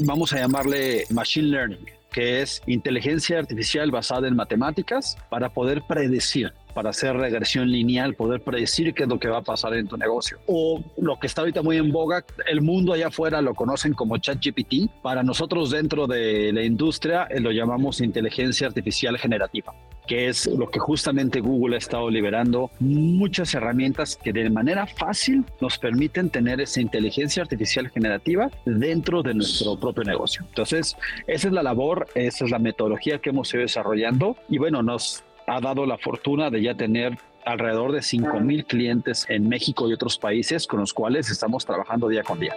Vamos 0.00 0.32
a 0.32 0.38
llamarle 0.38 1.04
Machine 1.10 1.48
Learning 1.48 1.86
que 2.14 2.42
es 2.42 2.62
inteligencia 2.66 3.40
artificial 3.40 3.90
basada 3.90 4.28
en 4.28 4.36
matemáticas 4.36 5.18
para 5.30 5.52
poder 5.52 5.82
predecir 5.82 6.52
para 6.74 6.90
hacer 6.90 7.16
regresión 7.16 7.70
lineal, 7.70 8.14
poder 8.14 8.40
predecir 8.40 8.92
qué 8.94 9.04
es 9.04 9.08
lo 9.08 9.18
que 9.18 9.28
va 9.28 9.38
a 9.38 9.42
pasar 9.42 9.74
en 9.74 9.86
tu 9.86 9.96
negocio. 9.96 10.38
O 10.46 10.82
lo 10.98 11.18
que 11.18 11.26
está 11.26 11.42
ahorita 11.42 11.62
muy 11.62 11.76
en 11.76 11.92
boga, 11.92 12.24
el 12.46 12.60
mundo 12.60 12.92
allá 12.92 13.08
afuera 13.08 13.40
lo 13.40 13.54
conocen 13.54 13.94
como 13.94 14.18
ChatGPT. 14.18 14.90
Para 15.02 15.22
nosotros 15.22 15.70
dentro 15.70 16.06
de 16.06 16.52
la 16.52 16.62
industria 16.62 17.26
eh, 17.30 17.40
lo 17.40 17.52
llamamos 17.52 18.00
inteligencia 18.00 18.66
artificial 18.66 19.18
generativa 19.18 19.72
que 20.06 20.28
es 20.28 20.46
lo 20.46 20.68
que 20.68 20.78
justamente 20.78 21.40
Google 21.40 21.76
ha 21.76 21.78
estado 21.78 22.10
liberando, 22.10 22.70
muchas 22.78 23.54
herramientas 23.54 24.18
que 24.22 24.32
de 24.32 24.50
manera 24.50 24.86
fácil 24.86 25.44
nos 25.60 25.78
permiten 25.78 26.30
tener 26.30 26.60
esa 26.60 26.80
inteligencia 26.80 27.42
artificial 27.42 27.88
generativa 27.90 28.50
dentro 28.64 29.22
de 29.22 29.34
nuestro 29.34 29.78
propio 29.78 30.04
negocio. 30.04 30.44
Entonces, 30.48 30.96
esa 31.26 31.48
es 31.48 31.54
la 31.54 31.62
labor, 31.62 32.06
esa 32.14 32.44
es 32.44 32.50
la 32.50 32.58
metodología 32.58 33.18
que 33.18 33.30
hemos 33.30 33.52
ido 33.54 33.62
desarrollando 33.62 34.36
y 34.48 34.58
bueno, 34.58 34.82
nos 34.82 35.24
ha 35.46 35.60
dado 35.60 35.86
la 35.86 35.98
fortuna 35.98 36.50
de 36.50 36.62
ya 36.62 36.74
tener 36.74 37.18
alrededor 37.44 37.92
de 37.92 38.02
5 38.02 38.40
mil 38.40 38.64
clientes 38.64 39.26
en 39.28 39.48
México 39.48 39.88
y 39.88 39.92
otros 39.92 40.18
países 40.18 40.66
con 40.66 40.80
los 40.80 40.94
cuales 40.94 41.30
estamos 41.30 41.66
trabajando 41.66 42.08
día 42.08 42.22
con 42.22 42.40
día. 42.40 42.54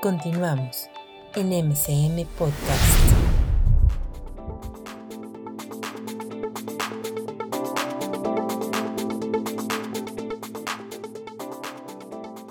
Continuamos 0.00 0.88
en 1.34 1.48
MCM 1.48 2.26
Podcast. 2.38 3.16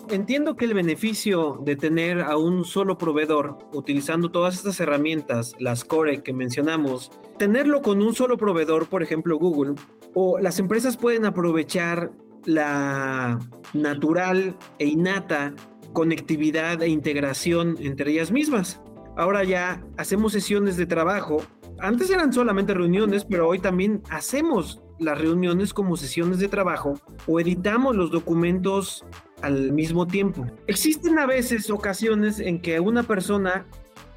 Entiendo 0.10 0.56
que 0.56 0.66
el 0.66 0.74
beneficio 0.74 1.60
de 1.64 1.76
tener 1.76 2.22
a 2.22 2.38
un 2.38 2.64
solo 2.64 2.98
proveedor 2.98 3.58
utilizando 3.74 4.30
todas 4.30 4.56
estas 4.56 4.80
herramientas, 4.80 5.56
las 5.60 5.84
core 5.84 6.24
que 6.24 6.32
mencionamos, 6.32 7.12
tenerlo 7.38 7.82
con 7.82 8.02
un 8.02 8.14
solo 8.14 8.38
proveedor, 8.38 8.88
por 8.88 9.04
ejemplo 9.04 9.38
Google, 9.38 9.76
o 10.14 10.40
las 10.40 10.60
empresas 10.60 10.98
pueden 10.98 11.26
aprovechar 11.26 12.12
la 12.46 13.40
natural 13.74 14.56
e 14.80 14.86
innata 14.86 15.54
conectividad 15.94 16.82
e 16.84 16.90
integración 16.90 17.78
entre 17.80 18.12
ellas 18.12 18.32
mismas. 18.32 18.82
Ahora 19.18 19.44
ya 19.44 19.84
hacemos 19.98 20.34
sesiones 20.34 20.78
de 20.78 20.86
trabajo. 20.86 21.38
Antes 21.80 22.10
eran 22.10 22.34
solamente 22.34 22.74
reuniones, 22.74 23.26
pero 23.26 23.48
hoy 23.48 23.60
también 23.60 24.04
hacemos 24.10 24.82
las 25.00 25.20
reuniones 25.20 25.74
como 25.74 25.98
sesiones 25.98 26.40
de 26.40 26.48
trabajo 26.48 27.00
o 27.28 27.40
editamos 27.40 27.96
los 27.96 28.12
documentos 28.12 29.06
al 29.42 29.72
mismo 29.72 30.08
tiempo. 30.08 30.46
Existen 30.68 31.20
a 31.20 31.26
veces 31.26 31.70
ocasiones 31.70 32.40
en 32.40 32.62
que 32.62 32.80
una 32.80 33.04
persona 33.04 33.66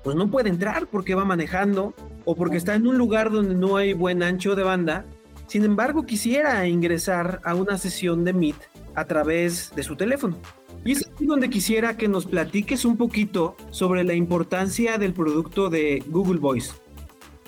pues 0.03 0.17
no 0.17 0.31
puede 0.31 0.49
entrar 0.49 0.87
porque 0.87 1.15
va 1.15 1.25
manejando 1.25 1.95
o 2.25 2.35
porque 2.35 2.57
está 2.57 2.75
en 2.75 2.87
un 2.87 2.99
lugar 2.99 3.31
donde 3.31 3.55
no 3.55 3.77
hay 3.77 3.93
buen 3.93 4.23
ancho 4.23 4.55
de 4.55 4.63
banda. 4.63 5.05
Sin 5.47 5.65
embargo, 5.65 6.05
quisiera 6.05 6.67
ingresar 6.69 7.41
a 7.45 7.55
una 7.55 7.79
sesión 7.79 8.25
de 8.25 8.33
Meet 8.33 8.57
a 8.95 9.05
través 9.05 9.73
de 9.75 9.83
su 9.83 9.97
teléfono. 9.97 10.37
Y 10.85 10.93
es 10.93 11.09
aquí 11.09 11.27
donde 11.27 11.51
quisiera 11.51 11.97
que 11.97 12.09
nos 12.09 12.27
platiques 12.27 12.85
un 12.85 12.97
poquito 12.97 13.57
sobre 13.71 14.05
la 14.05 14.15
importancia 14.15 14.99
del 14.99 15.13
producto 15.13 15.71
de 15.71 16.03
Google 16.09 16.39
Voice. 16.39 16.73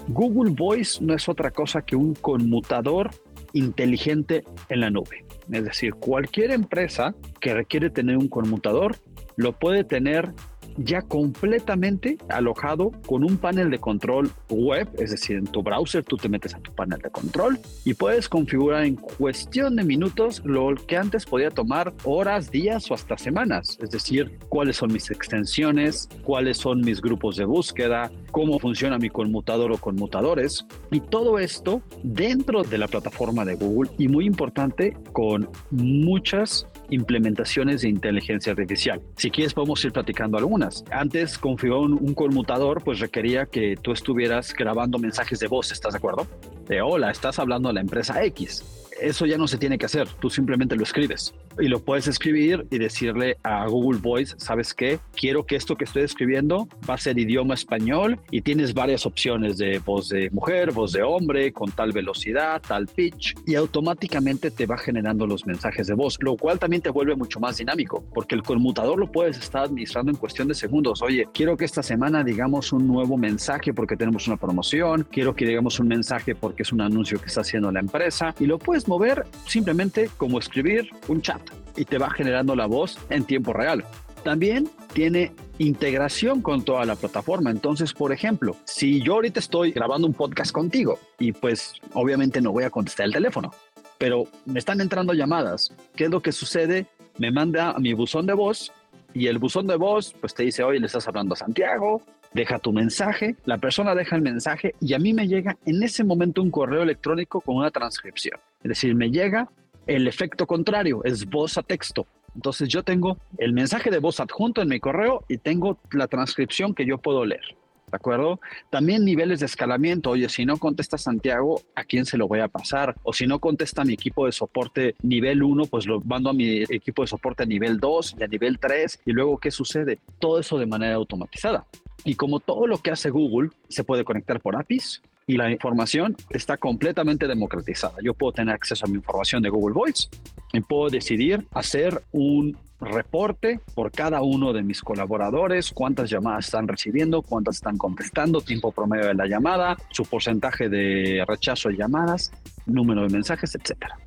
Google 0.08 0.52
Voice 0.52 1.02
no 1.04 1.14
es 1.14 1.28
otra 1.28 1.50
cosa 1.50 1.82
que 1.82 1.96
un 1.96 2.14
conmutador 2.14 3.10
inteligente 3.52 4.44
en 4.68 4.80
la 4.80 4.90
nube. 4.90 5.24
Es 5.50 5.64
decir, 5.64 5.94
cualquier 5.94 6.50
empresa 6.50 7.14
que 7.40 7.54
requiere 7.54 7.90
tener 7.90 8.16
un 8.16 8.28
conmutador 8.28 8.96
lo 9.36 9.52
puede 9.52 9.84
tener 9.84 10.32
ya 10.76 11.02
completamente 11.02 12.18
alojado 12.28 12.92
con 13.06 13.24
un 13.24 13.36
panel 13.36 13.70
de 13.70 13.78
control 13.78 14.30
web, 14.48 14.88
es 14.98 15.10
decir, 15.10 15.36
en 15.36 15.46
tu 15.46 15.62
browser 15.62 16.04
tú 16.04 16.16
te 16.16 16.28
metes 16.28 16.54
a 16.54 16.58
tu 16.58 16.72
panel 16.72 17.00
de 17.00 17.10
control 17.10 17.58
y 17.84 17.94
puedes 17.94 18.28
configurar 18.28 18.84
en 18.84 18.96
cuestión 18.96 19.76
de 19.76 19.84
minutos 19.84 20.42
lo 20.44 20.74
que 20.74 20.96
antes 20.96 21.26
podía 21.26 21.50
tomar 21.50 21.92
horas, 22.04 22.50
días 22.50 22.90
o 22.90 22.94
hasta 22.94 23.18
semanas, 23.18 23.78
es 23.82 23.90
decir, 23.90 24.38
cuáles 24.48 24.76
son 24.76 24.92
mis 24.92 25.10
extensiones, 25.10 26.08
cuáles 26.22 26.58
son 26.58 26.80
mis 26.80 27.00
grupos 27.00 27.36
de 27.36 27.44
búsqueda, 27.44 28.10
cómo 28.30 28.58
funciona 28.58 28.98
mi 28.98 29.10
conmutador 29.10 29.72
o 29.72 29.78
conmutadores. 29.78 30.64
Y 30.90 31.00
todo 31.00 31.38
esto 31.38 31.82
dentro 32.02 32.62
de 32.62 32.78
la 32.78 32.88
plataforma 32.88 33.44
de 33.44 33.56
Google 33.56 33.90
y 33.98 34.08
muy 34.08 34.26
importante 34.26 34.96
con 35.12 35.48
muchas 35.70 36.66
implementaciones 36.90 37.82
de 37.82 37.88
inteligencia 37.88 38.52
artificial. 38.52 39.00
Si 39.16 39.30
quieres 39.30 39.54
podemos 39.54 39.84
ir 39.84 39.92
platicando 39.92 40.38
algunas. 40.38 40.84
Antes 40.90 41.38
configurar 41.38 41.80
un, 41.80 42.14
conmutador 42.14 42.82
pues 42.84 42.98
requería 42.98 43.46
que 43.46 43.76
tú 43.80 43.92
estuvieras 43.92 44.52
grabando 44.52 44.98
mensajes 44.98 45.38
de 45.38 45.46
voz, 45.46 45.72
¿estás 45.72 45.94
de 45.94 45.98
acuerdo? 45.98 46.26
De 46.68 46.82
hola, 46.82 47.10
estás 47.10 47.38
hablando 47.38 47.68
a 47.68 47.72
la 47.72 47.80
empresa 47.80 48.22
X. 48.24 48.89
Eso 49.00 49.26
ya 49.26 49.38
no 49.38 49.48
se 49.48 49.58
tiene 49.58 49.78
que 49.78 49.86
hacer, 49.86 50.08
tú 50.20 50.28
simplemente 50.28 50.76
lo 50.76 50.82
escribes 50.82 51.34
y 51.58 51.68
lo 51.68 51.80
puedes 51.80 52.06
escribir 52.06 52.66
y 52.70 52.78
decirle 52.78 53.36
a 53.42 53.66
Google 53.66 54.00
Voice, 54.00 54.34
¿sabes 54.38 54.74
qué? 54.74 54.98
Quiero 55.14 55.44
que 55.44 55.56
esto 55.56 55.76
que 55.76 55.84
estoy 55.84 56.02
escribiendo 56.02 56.68
va 56.88 56.94
a 56.94 56.98
ser 56.98 57.18
idioma 57.18 57.54
español 57.54 58.18
y 58.30 58.42
tienes 58.42 58.74
varias 58.74 59.06
opciones 59.06 59.58
de 59.58 59.78
voz 59.78 60.08
de 60.08 60.30
mujer, 60.30 60.72
voz 60.72 60.92
de 60.92 61.02
hombre, 61.02 61.52
con 61.52 61.70
tal 61.70 61.92
velocidad, 61.92 62.62
tal 62.66 62.86
pitch 62.86 63.34
y 63.46 63.54
automáticamente 63.54 64.50
te 64.50 64.66
va 64.66 64.78
generando 64.78 65.26
los 65.26 65.46
mensajes 65.46 65.86
de 65.86 65.94
voz, 65.94 66.18
lo 66.20 66.36
cual 66.36 66.58
también 66.58 66.82
te 66.82 66.90
vuelve 66.90 67.16
mucho 67.16 67.40
más 67.40 67.58
dinámico 67.58 68.04
porque 68.14 68.34
el 68.34 68.42
conmutador 68.42 68.98
lo 68.98 69.10
puedes 69.10 69.38
estar 69.38 69.64
administrando 69.64 70.10
en 70.10 70.16
cuestión 70.16 70.48
de 70.48 70.54
segundos. 70.54 71.02
Oye, 71.02 71.28
quiero 71.32 71.56
que 71.56 71.64
esta 71.64 71.82
semana 71.82 72.24
digamos 72.24 72.72
un 72.72 72.86
nuevo 72.86 73.16
mensaje 73.16 73.74
porque 73.74 73.96
tenemos 73.96 74.26
una 74.28 74.36
promoción, 74.36 75.06
quiero 75.10 75.34
que 75.34 75.46
digamos 75.46 75.78
un 75.80 75.88
mensaje 75.88 76.34
porque 76.34 76.62
es 76.62 76.72
un 76.72 76.80
anuncio 76.80 77.18
que 77.18 77.26
está 77.26 77.42
haciendo 77.42 77.70
la 77.70 77.80
empresa 77.80 78.34
y 78.38 78.46
lo 78.46 78.58
puedes 78.58 78.88
mover 78.90 79.24
simplemente 79.46 80.10
como 80.16 80.38
escribir 80.38 80.90
un 81.08 81.22
chat 81.22 81.40
y 81.76 81.84
te 81.84 81.96
va 81.96 82.10
generando 82.10 82.54
la 82.56 82.66
voz 82.66 82.98
en 83.08 83.24
tiempo 83.24 83.52
real. 83.52 83.84
También 84.24 84.68
tiene 84.92 85.32
integración 85.58 86.42
con 86.42 86.62
toda 86.62 86.84
la 86.84 86.96
plataforma. 86.96 87.50
Entonces, 87.50 87.94
por 87.94 88.12
ejemplo, 88.12 88.56
si 88.64 89.00
yo 89.00 89.14
ahorita 89.14 89.40
estoy 89.40 89.70
grabando 89.70 90.06
un 90.06 90.14
podcast 90.14 90.52
contigo 90.52 90.98
y 91.18 91.32
pues 91.32 91.74
obviamente 91.94 92.40
no 92.40 92.52
voy 92.52 92.64
a 92.64 92.70
contestar 92.70 93.06
el 93.06 93.12
teléfono, 93.12 93.54
pero 93.96 94.24
me 94.44 94.58
están 94.58 94.80
entrando 94.80 95.14
llamadas, 95.14 95.72
¿qué 95.94 96.04
es 96.04 96.10
lo 96.10 96.20
que 96.20 96.32
sucede? 96.32 96.86
Me 97.18 97.30
manda 97.30 97.70
a 97.70 97.78
mi 97.78 97.92
buzón 97.94 98.26
de 98.26 98.34
voz 98.34 98.72
y 99.14 99.28
el 99.28 99.38
buzón 99.38 99.66
de 99.66 99.76
voz 99.76 100.12
pues 100.20 100.34
te 100.34 100.42
dice, 100.42 100.64
oye, 100.64 100.80
le 100.80 100.86
estás 100.86 101.06
hablando 101.06 101.34
a 101.34 101.36
Santiago, 101.36 102.02
deja 102.32 102.58
tu 102.58 102.72
mensaje, 102.72 103.36
la 103.44 103.58
persona 103.58 103.94
deja 103.94 104.16
el 104.16 104.22
mensaje 104.22 104.74
y 104.80 104.94
a 104.94 104.98
mí 104.98 105.12
me 105.12 105.28
llega 105.28 105.56
en 105.66 105.82
ese 105.82 106.04
momento 106.04 106.42
un 106.42 106.50
correo 106.50 106.82
electrónico 106.82 107.40
con 107.40 107.56
una 107.56 107.70
transcripción. 107.70 108.38
Es 108.62 108.68
decir, 108.68 108.94
me 108.94 109.10
llega 109.10 109.48
el 109.86 110.06
efecto 110.06 110.46
contrario, 110.46 111.02
es 111.04 111.28
voz 111.28 111.58
a 111.58 111.62
texto. 111.62 112.06
Entonces 112.34 112.68
yo 112.68 112.82
tengo 112.82 113.18
el 113.38 113.52
mensaje 113.52 113.90
de 113.90 113.98
voz 113.98 114.20
adjunto 114.20 114.62
en 114.62 114.68
mi 114.68 114.78
correo 114.78 115.24
y 115.28 115.38
tengo 115.38 115.78
la 115.90 116.06
transcripción 116.06 116.74
que 116.74 116.86
yo 116.86 116.98
puedo 116.98 117.24
leer. 117.24 117.56
¿De 117.90 117.96
acuerdo? 117.96 118.38
También 118.70 119.04
niveles 119.04 119.40
de 119.40 119.46
escalamiento. 119.46 120.10
Oye, 120.10 120.28
si 120.28 120.46
no 120.46 120.58
contesta 120.58 120.96
Santiago, 120.96 121.60
¿a 121.74 121.82
quién 121.82 122.06
se 122.06 122.16
lo 122.16 122.28
voy 122.28 122.38
a 122.38 122.46
pasar? 122.46 122.94
O 123.02 123.12
si 123.12 123.26
no 123.26 123.40
contesta 123.40 123.84
mi 123.84 123.94
equipo 123.94 124.26
de 124.26 124.32
soporte 124.32 124.94
nivel 125.02 125.42
1, 125.42 125.64
pues 125.64 125.86
lo 125.86 126.00
mando 126.00 126.30
a 126.30 126.32
mi 126.32 126.62
equipo 126.62 127.02
de 127.02 127.08
soporte 127.08 127.44
nivel 127.46 127.80
2 127.80 128.16
y 128.20 128.22
a 128.22 128.28
nivel 128.28 128.60
3. 128.60 129.00
Y 129.06 129.12
luego, 129.12 129.38
¿qué 129.38 129.50
sucede? 129.50 129.98
Todo 130.20 130.38
eso 130.38 130.56
de 130.56 130.66
manera 130.66 130.94
automatizada. 130.94 131.66
Y 132.04 132.14
como 132.14 132.40
todo 132.40 132.66
lo 132.66 132.78
que 132.78 132.90
hace 132.90 133.10
Google 133.10 133.50
se 133.68 133.84
puede 133.84 134.04
conectar 134.04 134.40
por 134.40 134.56
APIs, 134.56 135.02
y 135.30 135.36
la 135.36 135.48
información 135.48 136.16
está 136.30 136.56
completamente 136.56 137.28
democratizada. 137.28 137.94
Yo 138.02 138.14
puedo 138.14 138.32
tener 138.32 138.52
acceso 138.52 138.84
a 138.84 138.88
mi 138.88 138.96
información 138.96 139.40
de 139.42 139.48
Google 139.48 139.74
Voice 139.74 140.08
y 140.52 140.60
puedo 140.60 140.90
decidir 140.90 141.46
hacer 141.52 142.02
un 142.10 142.58
reporte 142.80 143.60
por 143.74 143.92
cada 143.92 144.22
uno 144.22 144.52
de 144.52 144.64
mis 144.64 144.82
colaboradores, 144.82 145.70
cuántas 145.70 146.10
llamadas 146.10 146.46
están 146.46 146.66
recibiendo, 146.66 147.22
cuántas 147.22 147.56
están 147.56 147.78
contestando, 147.78 148.40
tiempo 148.40 148.72
promedio 148.72 149.06
de 149.06 149.14
la 149.14 149.26
llamada, 149.26 149.76
su 149.90 150.04
porcentaje 150.04 150.68
de 150.68 151.24
rechazo 151.28 151.68
de 151.68 151.76
llamadas, 151.76 152.32
número 152.66 153.02
de 153.02 153.10
mensajes, 153.10 153.54
etcétera. 153.54 153.98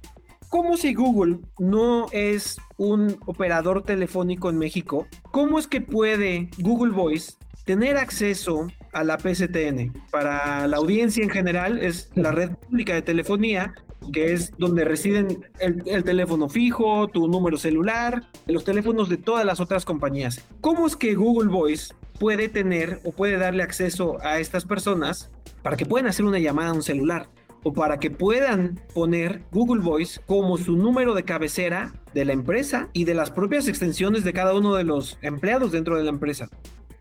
¿Cómo 0.50 0.76
si 0.76 0.94
Google 0.94 1.40
no 1.58 2.08
es 2.12 2.60
un 2.78 3.18
operador 3.26 3.84
telefónico 3.84 4.50
en 4.50 4.58
México? 4.58 5.08
¿Cómo 5.32 5.58
es 5.58 5.68
que 5.68 5.80
puede 5.80 6.50
Google 6.60 6.92
Voice 6.92 7.34
tener 7.66 7.98
acceso 7.98 8.68
a 8.92 9.04
la 9.04 9.18
PCTN. 9.18 9.94
Para 10.12 10.68
la 10.68 10.78
audiencia 10.78 11.24
en 11.24 11.30
general 11.30 11.80
es 11.80 12.10
la 12.16 12.32
red 12.32 12.52
pública 12.52 12.94
de 12.94 13.02
telefonía, 13.02 13.74
que 14.12 14.34
es 14.34 14.52
donde 14.58 14.84
residen 14.84 15.46
el, 15.60 16.04
teléfono 16.04 16.50
fijo, 16.50 17.08
tu 17.08 17.28
número 17.28 17.58
celular, 17.58 18.24
los 18.48 18.64
teléfonos 18.64 19.10
de 19.10 19.18
todas 19.18 19.46
las 19.46 19.60
otras 19.60 19.86
compañías. 19.86 20.44
¿Cómo 20.62 20.86
es 20.86 20.96
que 20.96 21.16
Google 21.16 21.50
Voice 21.50 21.94
puede 22.20 22.50
tener 22.50 23.00
o 23.04 23.12
puede 23.12 23.38
darle 23.38 23.64
acceso 23.64 24.18
a 24.22 24.40
estas 24.40 24.66
personas 24.66 25.32
para 25.62 25.78
que 25.78 25.86
puedan 25.86 26.08
hacer 26.08 26.26
una 26.26 26.40
llamada 26.40 26.72
a 26.72 26.74
un 26.74 26.84
celular? 26.84 27.30
o 27.64 27.74
para 27.74 27.98
que 27.98 28.12
puedan 28.12 28.80
poner 28.94 29.42
Google 29.52 29.82
Voice 29.82 30.20
como 30.28 30.58
su 30.58 30.76
número 30.76 31.14
de 31.14 31.24
cabecera 31.24 31.94
de 32.14 32.26
la 32.26 32.34
empresa 32.34 32.90
y 32.94 33.06
de 33.06 33.14
las 33.14 33.32
propias 33.32 33.68
extensiones 33.68 34.24
de 34.24 34.34
cada 34.34 34.54
uno 34.54 34.76
de 34.76 34.84
los 34.84 35.18
empleados 35.22 35.72
dentro 35.72 35.98
de 35.98 36.04
la 36.04 36.10
empresa. 36.10 36.50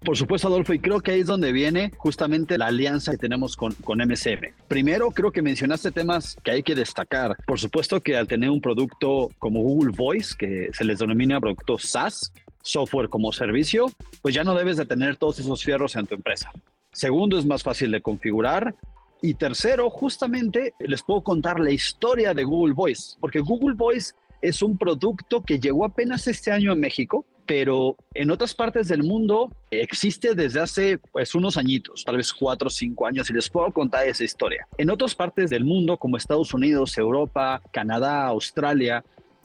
Por 0.04 0.16
supuesto, 0.16 0.48
Adolfo, 0.48 0.74
y 0.74 0.80
creo 0.80 1.00
que 1.00 1.12
ahí 1.12 1.20
es 1.20 1.28
donde 1.28 1.52
viene 1.52 1.92
justamente 1.96 2.58
la 2.58 2.66
alianza 2.66 3.12
que 3.12 3.18
tenemos 3.18 3.56
con, 3.56 3.72
con 3.74 3.98
MCM. 3.98 4.52
Primero, 4.66 5.12
creo 5.12 5.30
que 5.30 5.42
mencionaste 5.42 5.92
temas 5.92 6.36
que 6.42 6.50
hay 6.50 6.62
que 6.64 6.74
destacar. 6.74 7.36
Por 7.46 7.60
supuesto 7.60 8.00
que 8.00 8.16
al 8.16 8.26
tener 8.26 8.50
un 8.50 8.60
producto 8.60 9.28
como 9.38 9.60
Google 9.62 9.92
Voice, 9.96 10.34
que 10.36 10.70
se 10.72 10.84
les 10.84 10.98
denomina 10.98 11.40
producto 11.40 11.78
SaaS, 11.78 12.32
software 12.62 13.08
como 13.08 13.32
servicio, 13.32 13.92
pues 14.22 14.34
ya 14.34 14.42
no 14.42 14.56
debes 14.56 14.76
de 14.76 14.86
tener 14.86 15.16
todos 15.16 15.38
esos 15.38 15.62
fierros 15.62 15.94
en 15.94 16.06
tu 16.06 16.16
empresa. 16.16 16.50
Segundo, 16.92 17.38
es 17.38 17.46
más 17.46 17.62
fácil 17.62 17.92
de 17.92 18.02
configurar. 18.02 18.74
Y 19.22 19.34
tercero, 19.34 19.88
justamente 19.88 20.74
les 20.80 21.04
puedo 21.04 21.22
contar 21.22 21.60
la 21.60 21.70
historia 21.70 22.34
de 22.34 22.42
Google 22.42 22.74
Voice, 22.74 23.16
porque 23.20 23.38
Google 23.38 23.76
Voice 23.76 24.14
es 24.40 24.62
un 24.62 24.76
producto 24.76 25.42
que 25.42 25.60
llegó 25.60 25.84
apenas 25.84 26.26
este 26.26 26.50
año 26.50 26.72
en 26.72 26.80
México 26.80 27.24
pero 27.46 27.96
en 28.14 28.30
otras 28.30 28.54
partes 28.54 28.88
del 28.88 29.02
mundo 29.02 29.50
existe 29.70 30.34
desde 30.34 30.60
hace 30.60 30.98
pues 30.98 31.34
unos 31.34 31.56
añitos, 31.56 32.04
tal 32.04 32.16
vez 32.16 32.32
cuatro 32.32 32.68
o 32.68 32.70
cinco 32.70 33.06
años, 33.06 33.28
y 33.30 33.34
les 33.34 33.48
puedo 33.48 33.70
contar 33.72 34.06
esa 34.06 34.24
historia. 34.24 34.66
En 34.78 34.90
otras 34.90 35.14
partes 35.14 35.50
del 35.50 35.64
mundo, 35.64 35.96
como 35.96 36.16
Estados 36.16 36.54
Unidos, 36.54 36.96
Europa, 36.98 37.60
Canadá, 37.72 38.26
Australia, 38.26 39.04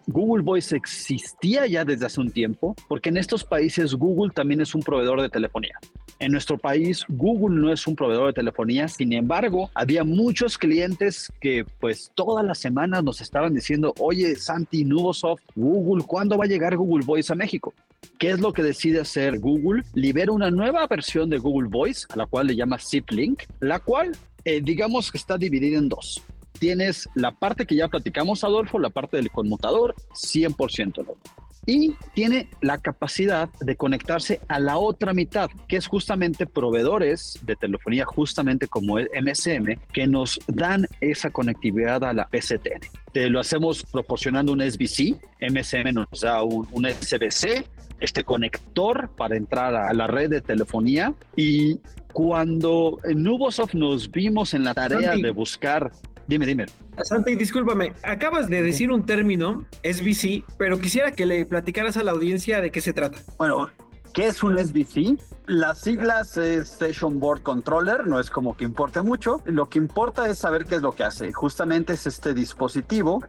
Google 0.09 0.41
Voice 0.41 0.73
existía 0.73 1.67
ya 1.67 1.83
desde 1.83 2.05
hace 2.05 2.21
un 2.21 2.31
tiempo, 2.31 2.75
porque 2.87 3.09
en 3.09 3.17
estos 3.17 3.43
países 3.43 3.93
Google 3.93 4.31
también 4.33 4.61
es 4.61 4.73
un 4.73 4.81
proveedor 4.81 5.21
de 5.21 5.29
telefonía. 5.29 5.77
En 6.19 6.31
nuestro 6.31 6.57
país, 6.57 7.03
Google 7.09 7.59
no 7.59 7.71
es 7.71 7.85
un 7.85 7.95
proveedor 7.95 8.27
de 8.27 8.33
telefonía, 8.33 8.87
sin 8.87 9.11
embargo, 9.11 9.69
había 9.73 10.05
muchos 10.05 10.57
clientes 10.57 11.31
que 11.41 11.65
pues 11.79 12.11
todas 12.15 12.45
las 12.45 12.57
semanas 12.57 13.03
nos 13.03 13.19
estaban 13.19 13.53
diciendo, 13.53 13.93
oye, 13.99 14.35
Santi, 14.35 14.85
Nubosoft, 14.85 15.43
Google, 15.55 16.05
¿cuándo 16.05 16.37
va 16.37 16.45
a 16.45 16.47
llegar 16.47 16.77
Google 16.77 17.05
Voice 17.05 17.31
a 17.33 17.35
México? 17.35 17.73
¿Qué 18.19 18.31
es 18.31 18.39
lo 18.39 18.53
que 18.53 18.63
decide 18.63 19.01
hacer 19.01 19.39
Google? 19.39 19.83
Libera 19.93 20.31
una 20.31 20.49
nueva 20.49 20.87
versión 20.87 21.29
de 21.29 21.37
Google 21.37 21.69
Voice, 21.69 22.05
a 22.09 22.15
la 22.15 22.25
cual 22.25 22.47
le 22.47 22.55
llama 22.55 22.79
ZipLink, 22.79 23.43
la 23.59 23.79
cual 23.79 24.15
eh, 24.43 24.61
digamos 24.61 25.11
que 25.11 25.17
está 25.17 25.37
dividida 25.37 25.77
en 25.77 25.89
dos. 25.89 26.23
Tienes 26.59 27.07
la 27.13 27.31
parte 27.31 27.65
que 27.65 27.75
ya 27.75 27.87
platicamos, 27.87 28.43
Adolfo, 28.43 28.79
la 28.79 28.89
parte 28.89 29.17
del 29.17 29.29
conmutador, 29.29 29.93
100% 30.13 31.05
y 31.67 31.95
tiene 32.15 32.49
la 32.61 32.79
capacidad 32.79 33.49
de 33.59 33.75
conectarse 33.75 34.39
a 34.47 34.59
la 34.59 34.77
otra 34.77 35.13
mitad, 35.13 35.49
que 35.67 35.75
es 35.75 35.85
justamente 35.85 36.47
proveedores 36.47 37.39
de 37.43 37.57
telefonía, 37.57 38.05
justamente 38.05 38.67
como 38.67 38.97
el 38.97 39.09
MSM, 39.13 39.77
que 39.91 40.07
nos 40.07 40.39
dan 40.47 40.87
esa 41.01 41.29
conectividad 41.29 42.03
a 42.05 42.13
la 42.13 42.27
PCTN. 42.27 42.87
Te 43.11 43.29
lo 43.29 43.41
hacemos 43.41 43.83
proporcionando 43.83 44.53
un 44.53 44.61
SBC, 44.61 45.17
MSM 45.41 45.93
nos 45.93 46.21
da 46.21 46.41
un, 46.41 46.87
SBC, 46.87 47.67
este 47.99 48.23
conector 48.23 49.09
para 49.17 49.35
entrar 49.35 49.75
a 49.75 49.93
la 49.93 50.07
red 50.07 50.29
de 50.29 50.41
telefonía 50.41 51.13
y 51.35 51.79
cuando 52.13 52.99
en 53.03 53.23
Nubosoft 53.23 53.73
nos 53.73 54.09
vimos 54.09 54.53
en 54.53 54.63
la 54.63 54.73
tarea 54.73 55.15
de 55.15 55.31
buscar 55.31 55.91
Dime, 56.27 56.45
dime. 56.45 56.65
Santi, 57.03 57.35
discúlpame, 57.35 57.93
acabas 58.03 58.49
de 58.49 58.61
decir 58.61 58.91
un 58.91 59.05
término, 59.05 59.65
SBC, 59.83 60.43
pero 60.57 60.79
quisiera 60.79 61.11
que 61.11 61.25
le 61.25 61.45
platicaras 61.45 61.97
a 61.97 62.03
la 62.03 62.11
audiencia 62.11 62.61
de 62.61 62.71
qué 62.71 62.81
se 62.81 62.93
trata. 62.93 63.19
Bueno, 63.37 63.69
¿qué 64.13 64.27
es 64.27 64.43
un 64.43 64.57
SBC? 64.57 65.19
Las 65.45 65.81
siglas 65.81 66.35
es 66.37 66.71
Station 66.71 67.19
Board 67.19 67.43
Controller, 67.43 68.07
no 68.07 68.19
es 68.19 68.29
como 68.29 68.57
que 68.57 68.65
importe 68.65 69.01
mucho. 69.01 69.41
Lo 69.45 69.69
que 69.69 69.77
importa 69.77 70.27
es 70.27 70.39
saber 70.39 70.65
qué 70.65 70.75
es 70.75 70.81
lo 70.81 70.93
que 70.93 71.03
hace. 71.03 71.31
Justamente 71.31 71.93
es 71.93 72.07
este 72.07 72.33
dispositivo 72.33 73.23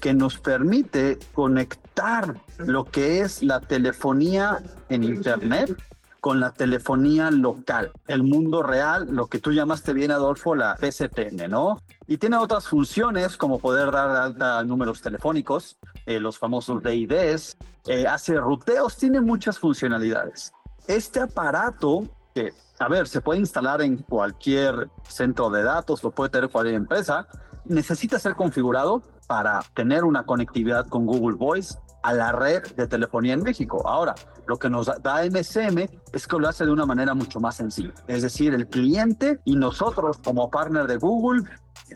que 0.00 0.14
nos 0.14 0.38
permite 0.38 1.18
conectar 1.34 2.34
lo 2.58 2.84
que 2.84 3.20
es 3.20 3.42
la 3.42 3.60
telefonía 3.60 4.58
en 4.88 5.04
Internet 5.04 5.76
con 6.20 6.38
la 6.38 6.52
telefonía 6.52 7.30
local, 7.30 7.92
el 8.06 8.22
mundo 8.22 8.62
real, 8.62 9.08
lo 9.10 9.26
que 9.26 9.38
tú 9.38 9.52
llamaste 9.52 9.92
bien, 9.92 10.10
Adolfo, 10.10 10.54
la 10.54 10.76
PCTN, 10.76 11.50
¿no? 11.50 11.80
Y 12.06 12.18
tiene 12.18 12.36
otras 12.36 12.68
funciones 12.68 13.36
como 13.36 13.58
poder 13.58 13.90
dar 13.90 14.10
alta 14.10 14.62
números 14.64 15.00
telefónicos, 15.00 15.78
eh, 16.06 16.20
los 16.20 16.38
famosos 16.38 16.82
DIDs, 16.82 17.56
eh, 17.86 18.06
hace 18.06 18.36
ruteos, 18.36 18.96
tiene 18.96 19.20
muchas 19.20 19.58
funcionalidades. 19.58 20.52
Este 20.86 21.20
aparato, 21.20 22.04
que, 22.34 22.52
a 22.78 22.88
ver, 22.88 23.08
se 23.08 23.20
puede 23.20 23.40
instalar 23.40 23.80
en 23.80 23.98
cualquier 23.98 24.88
centro 25.08 25.50
de 25.50 25.62
datos, 25.62 26.02
lo 26.02 26.10
puede 26.10 26.30
tener 26.30 26.50
cualquier 26.50 26.76
empresa, 26.76 27.26
necesita 27.64 28.18
ser 28.18 28.34
configurado 28.34 29.02
para 29.26 29.62
tener 29.74 30.04
una 30.04 30.24
conectividad 30.24 30.86
con 30.88 31.06
Google 31.06 31.36
Voice 31.36 31.78
a 32.02 32.12
la 32.12 32.32
red 32.32 32.62
de 32.76 32.86
telefonía 32.86 33.34
en 33.34 33.42
México. 33.42 33.86
Ahora, 33.86 34.14
lo 34.46 34.58
que 34.58 34.70
nos 34.70 34.86
da 34.86 35.24
MSM 35.24 35.88
es 36.12 36.26
que 36.26 36.38
lo 36.38 36.48
hace 36.48 36.64
de 36.64 36.70
una 36.70 36.86
manera 36.86 37.14
mucho 37.14 37.40
más 37.40 37.56
sencilla. 37.56 37.92
Es 38.06 38.22
decir, 38.22 38.54
el 38.54 38.68
cliente 38.68 39.40
y 39.44 39.56
nosotros 39.56 40.18
como 40.24 40.50
partner 40.50 40.86
de 40.86 40.96
Google 40.96 41.44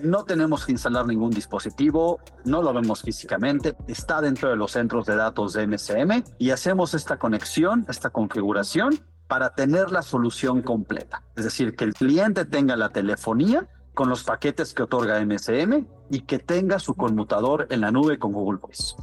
no 0.02 0.25
tenemos 0.25 0.66
que 0.66 0.73
instalar 0.73 1.06
ningún 1.06 1.30
dispositivo, 1.30 2.20
no 2.44 2.62
lo 2.62 2.73
vemos 2.73 3.02
físicamente, 3.02 3.76
está 3.87 4.20
dentro 4.20 4.49
de 4.49 4.56
los 4.56 4.73
centros 4.73 5.06
de 5.06 5.16
datos 5.16 5.52
de 5.52 5.66
MSM 5.66 6.25
y 6.38 6.50
hacemos 6.50 6.94
esta 6.94 7.18
conexión, 7.18 7.87
esta 7.88 8.11
configuración 8.11 8.99
para 9.28 9.54
tener 9.54 9.90
la 9.90 10.02
solución 10.02 10.62
completa. 10.62 11.23
Es 11.36 11.45
decir, 11.45 11.76
que 11.76 11.84
el 11.84 11.95
cliente 11.95 12.45
tenga 12.45 12.76
la 12.76 12.90
telefonía 12.90 13.69
con 13.95 14.08
los 14.08 14.25
paquetes 14.25 14.75
que 14.75 14.82
otorga 14.82 15.25
MSM 15.25 15.86
y 16.10 16.21
que 16.23 16.38
tenga 16.38 16.78
su 16.78 16.95
conmutador 16.95 17.67
en 17.71 17.80
la 17.80 17.90
nube 17.90 18.19
con 18.19 18.32
Google 18.32 18.58
Voice. 18.60 18.97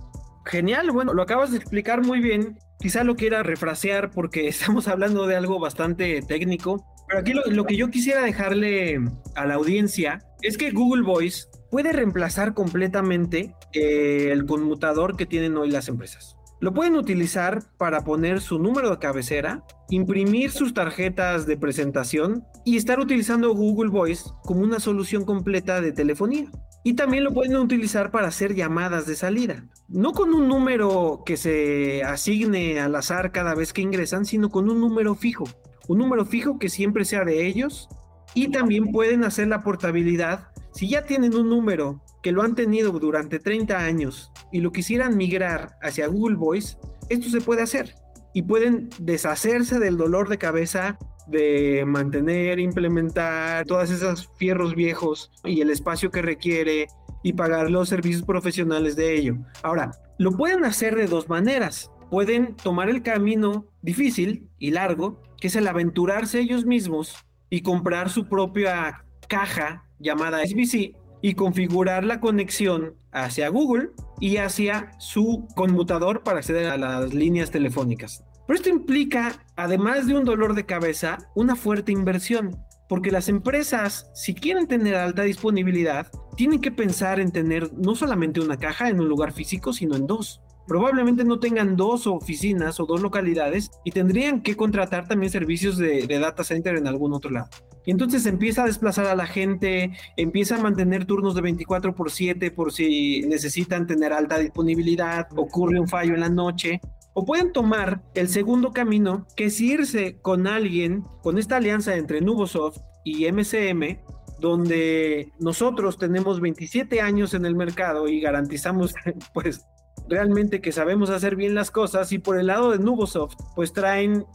Genial, 0.45 0.91
bueno, 0.91 1.13
lo 1.13 1.21
acabas 1.21 1.51
de 1.51 1.58
explicar 1.58 2.04
muy 2.04 2.19
bien. 2.19 2.58
Quizá 2.80 3.04
lo 3.04 3.15
quiera 3.15 3.43
refrasear 3.43 4.12
porque 4.12 4.47
estamos 4.49 4.88
hablando 4.88 5.27
de 5.27 5.36
algo 5.36 5.60
bastante 5.60 6.21
técnico. 6.21 6.86
Pero 7.08 7.19
aquí 7.19 7.34
lo, 7.34 7.65
que 7.65 7.75
yo 7.75 7.89
quisiera 7.89 8.21
dejarle 8.21 8.99
a 9.36 9.45
la 9.45 9.56
audiencia 9.56 10.19
es 10.41 10.58
que 10.58 10.71
Google 10.71 11.04
Voice 11.04 11.47
puede 11.69 11.91
reemplazar 11.91 12.54
completamente 12.54 13.54
eh, 13.73 14.30
el 14.32 14.45
conmutador 14.45 15.17
que 15.17 15.25
tienen 15.25 15.58
hoy 15.58 15.71
las 15.71 15.89
empresas. 15.89 16.38
Lo 16.62 16.73
pueden 16.73 16.95
utilizar 16.95 17.63
para 17.77 18.04
poner 18.04 18.39
su 18.39 18.60
número 18.60 18.91
de 18.91 18.99
cabecera, 18.99 19.63
imprimir 19.89 20.51
sus 20.51 20.73
tarjetas 20.73 21.47
de 21.47 21.58
presentación 21.58 22.45
y 22.63 22.77
estar 22.77 22.99
utilizando 22.99 23.54
Google 23.56 23.89
Voice 23.89 24.30
como 24.43 24.62
una 24.62 24.80
solución 24.80 25.25
completa 25.25 25.82
de 25.82 25.91
telefonía. 25.91 26.49
Y 26.83 26.93
también 26.93 27.23
lo 27.23 27.33
pueden 27.33 27.55
utilizar 27.57 28.09
para 28.09 28.27
hacer 28.27 28.55
llamadas 28.55 29.05
de 29.05 29.15
salida. 29.15 29.65
No 29.87 30.13
con 30.13 30.33
un 30.33 30.47
número 30.47 31.21
que 31.25 31.37
se 31.37 32.03
asigne 32.03 32.79
al 32.79 32.95
azar 32.95 33.31
cada 33.31 33.53
vez 33.53 33.71
que 33.71 33.81
ingresan, 33.81 34.25
sino 34.25 34.49
con 34.49 34.69
un 34.69 34.79
número 34.79 35.13
fijo. 35.13 35.43
Un 35.87 35.99
número 35.99 36.25
fijo 36.25 36.57
que 36.57 36.69
siempre 36.69 37.05
sea 37.05 37.23
de 37.23 37.45
ellos. 37.45 37.87
Y 38.33 38.49
también 38.49 38.91
pueden 38.91 39.23
hacer 39.23 39.47
la 39.47 39.61
portabilidad. 39.61 40.47
Si 40.73 40.89
ya 40.89 41.05
tienen 41.05 41.35
un 41.35 41.49
número 41.49 42.01
que 42.23 42.31
lo 42.31 42.41
han 42.41 42.55
tenido 42.55 42.91
durante 42.93 43.39
30 43.39 43.77
años 43.77 44.31
y 44.51 44.61
lo 44.61 44.71
quisieran 44.71 45.17
migrar 45.17 45.75
hacia 45.81 46.07
Google 46.07 46.37
Voice, 46.37 46.77
esto 47.09 47.29
se 47.29 47.41
puede 47.41 47.61
hacer. 47.61 47.95
Y 48.33 48.43
pueden 48.43 48.89
deshacerse 48.99 49.79
del 49.79 49.97
dolor 49.97 50.29
de 50.29 50.37
cabeza 50.37 50.97
de 51.31 51.83
mantener, 51.85 52.59
implementar 52.59 53.65
todas 53.65 53.89
esas 53.89 54.27
fierros 54.37 54.75
viejos 54.75 55.31
y 55.43 55.61
el 55.61 55.69
espacio 55.69 56.11
que 56.11 56.21
requiere 56.21 56.87
y 57.23 57.33
pagar 57.33 57.71
los 57.71 57.89
servicios 57.89 58.23
profesionales 58.23 58.95
de 58.95 59.15
ello. 59.15 59.37
Ahora, 59.63 59.91
lo 60.17 60.31
pueden 60.31 60.65
hacer 60.65 60.95
de 60.95 61.07
dos 61.07 61.29
maneras. 61.29 61.91
Pueden 62.09 62.55
tomar 62.55 62.89
el 62.89 63.01
camino 63.01 63.65
difícil 63.81 64.49
y 64.59 64.71
largo, 64.71 65.21
que 65.39 65.47
es 65.47 65.55
el 65.55 65.67
aventurarse 65.67 66.39
ellos 66.39 66.65
mismos 66.65 67.15
y 67.49 67.61
comprar 67.61 68.09
su 68.09 68.27
propia 68.27 69.05
caja 69.27 69.85
llamada 69.99 70.45
SBC 70.45 70.95
y 71.21 71.33
configurar 71.35 72.03
la 72.03 72.19
conexión 72.19 72.95
hacia 73.11 73.49
Google 73.49 73.89
y 74.19 74.37
hacia 74.37 74.91
su 74.99 75.47
conmutador 75.55 76.23
para 76.23 76.39
acceder 76.39 76.67
a 76.67 76.77
las 76.77 77.13
líneas 77.13 77.51
telefónicas. 77.51 78.23
Pero 78.51 78.59
esto 78.59 78.69
implica, 78.69 79.45
además 79.55 80.07
de 80.07 80.13
un 80.13 80.25
dolor 80.25 80.55
de 80.55 80.65
cabeza, 80.65 81.19
una 81.35 81.55
fuerte 81.55 81.93
inversión, 81.93 82.57
porque 82.89 83.09
las 83.09 83.29
empresas, 83.29 84.11
si 84.13 84.33
quieren 84.33 84.67
tener 84.67 84.95
alta 84.95 85.21
disponibilidad, 85.21 86.07
tienen 86.35 86.59
que 86.59 86.69
pensar 86.69 87.21
en 87.21 87.31
tener 87.31 87.71
no 87.71 87.95
solamente 87.95 88.41
una 88.41 88.57
caja 88.57 88.89
en 88.89 88.99
un 88.99 89.07
lugar 89.07 89.31
físico, 89.31 89.71
sino 89.71 89.95
en 89.95 90.05
dos. 90.05 90.41
Probablemente 90.67 91.23
no 91.23 91.39
tengan 91.39 91.77
dos 91.77 92.07
oficinas 92.07 92.77
o 92.81 92.85
dos 92.85 93.01
localidades 93.01 93.71
y 93.85 93.91
tendrían 93.91 94.41
que 94.41 94.57
contratar 94.57 95.07
también 95.07 95.31
servicios 95.31 95.77
de, 95.77 96.05
data 96.07 96.43
center 96.43 96.75
en 96.75 96.87
algún 96.87 97.13
otro 97.13 97.31
lado. 97.31 97.47
Y 97.85 97.91
entonces 97.91 98.25
empieza 98.25 98.63
a 98.63 98.67
desplazar 98.67 99.05
a 99.05 99.15
la 99.15 99.27
gente, 99.27 99.93
empieza 100.17 100.57
a 100.57 100.61
mantener 100.61 101.05
turnos 101.05 101.35
de 101.35 101.41
24 101.41 101.95
por 101.95 102.11
7 102.11 102.51
por 102.51 102.73
si 102.73 103.21
necesitan 103.21 103.87
tener 103.87 104.11
alta 104.11 104.37
disponibilidad, 104.39 105.29
ocurre 105.37 105.79
un 105.79 105.87
fallo 105.87 106.15
en 106.15 106.19
la 106.19 106.29
noche. 106.29 106.81
O 107.13 107.26
pueden 107.26 107.52
tomar 107.52 108.02
el 108.13 108.30
segundo 108.30 108.71
camino, 108.71 109.28
que 109.36 109.45
es 109.45 109.60
irse 109.60 110.19
con 110.21 110.47
alguien, 110.47 111.04
con 111.21 111.38
esta 111.38 111.58
alianza 111.58 111.95
entre 111.95 112.21
Nubosoft 112.21 112.80
y 113.04 113.30
MCM, 113.30 114.00
donde 114.39 115.32
nosotros 115.39 115.97
tenemos 115.97 116.39
27 116.39 117.02
años 117.02 117.34
en 117.34 117.45
el 117.45 117.56
mercado 117.56 118.08
y 118.08 118.21
garantizamos 118.21 118.93
pues 119.34 119.65
realmente 120.08 120.62
que 120.62 120.71
sabemos 120.71 121.10
hacer 121.10 121.36
bien 121.36 121.54
las 121.54 121.69
cosas. 121.69 122.12
Y 122.12 122.19
por 122.19 122.39
el 122.39 122.47
lado 122.47 122.71
de 122.71 122.80
Nubosoft 122.80 123.36
pues 123.56 123.74
traen 123.74 124.26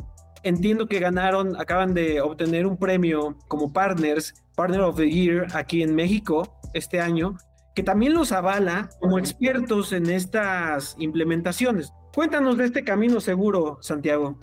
entiendo 0.43 0.87
que 0.87 1.01
ganaron 1.01 1.59
acaban 1.59 1.93
de 1.95 2.21
obtener 2.21 2.67
un 2.67 2.77
premio 2.77 3.37
como 3.49 3.73
partners 3.73 4.35
Partner 4.55 4.83
of 4.83 4.97
the 4.97 5.11
Year 5.11 5.47
aquí 5.55 5.83
en 5.83 5.95
México 5.95 6.61
este 6.73 7.01
año 7.01 7.37
que 7.75 7.83
también 7.83 8.15
los 8.15 8.33
avala 8.33 8.89
como 9.01 9.19
expertos 9.19 9.93
en 9.93 10.09
estas 10.09 10.95
implementaciones 10.99 11.93
Cuéntanos 12.16 12.57
de 12.57 12.64
este 12.64 12.83
camino 12.83 13.20
seguro, 13.20 13.76
Santiago. 13.83 14.38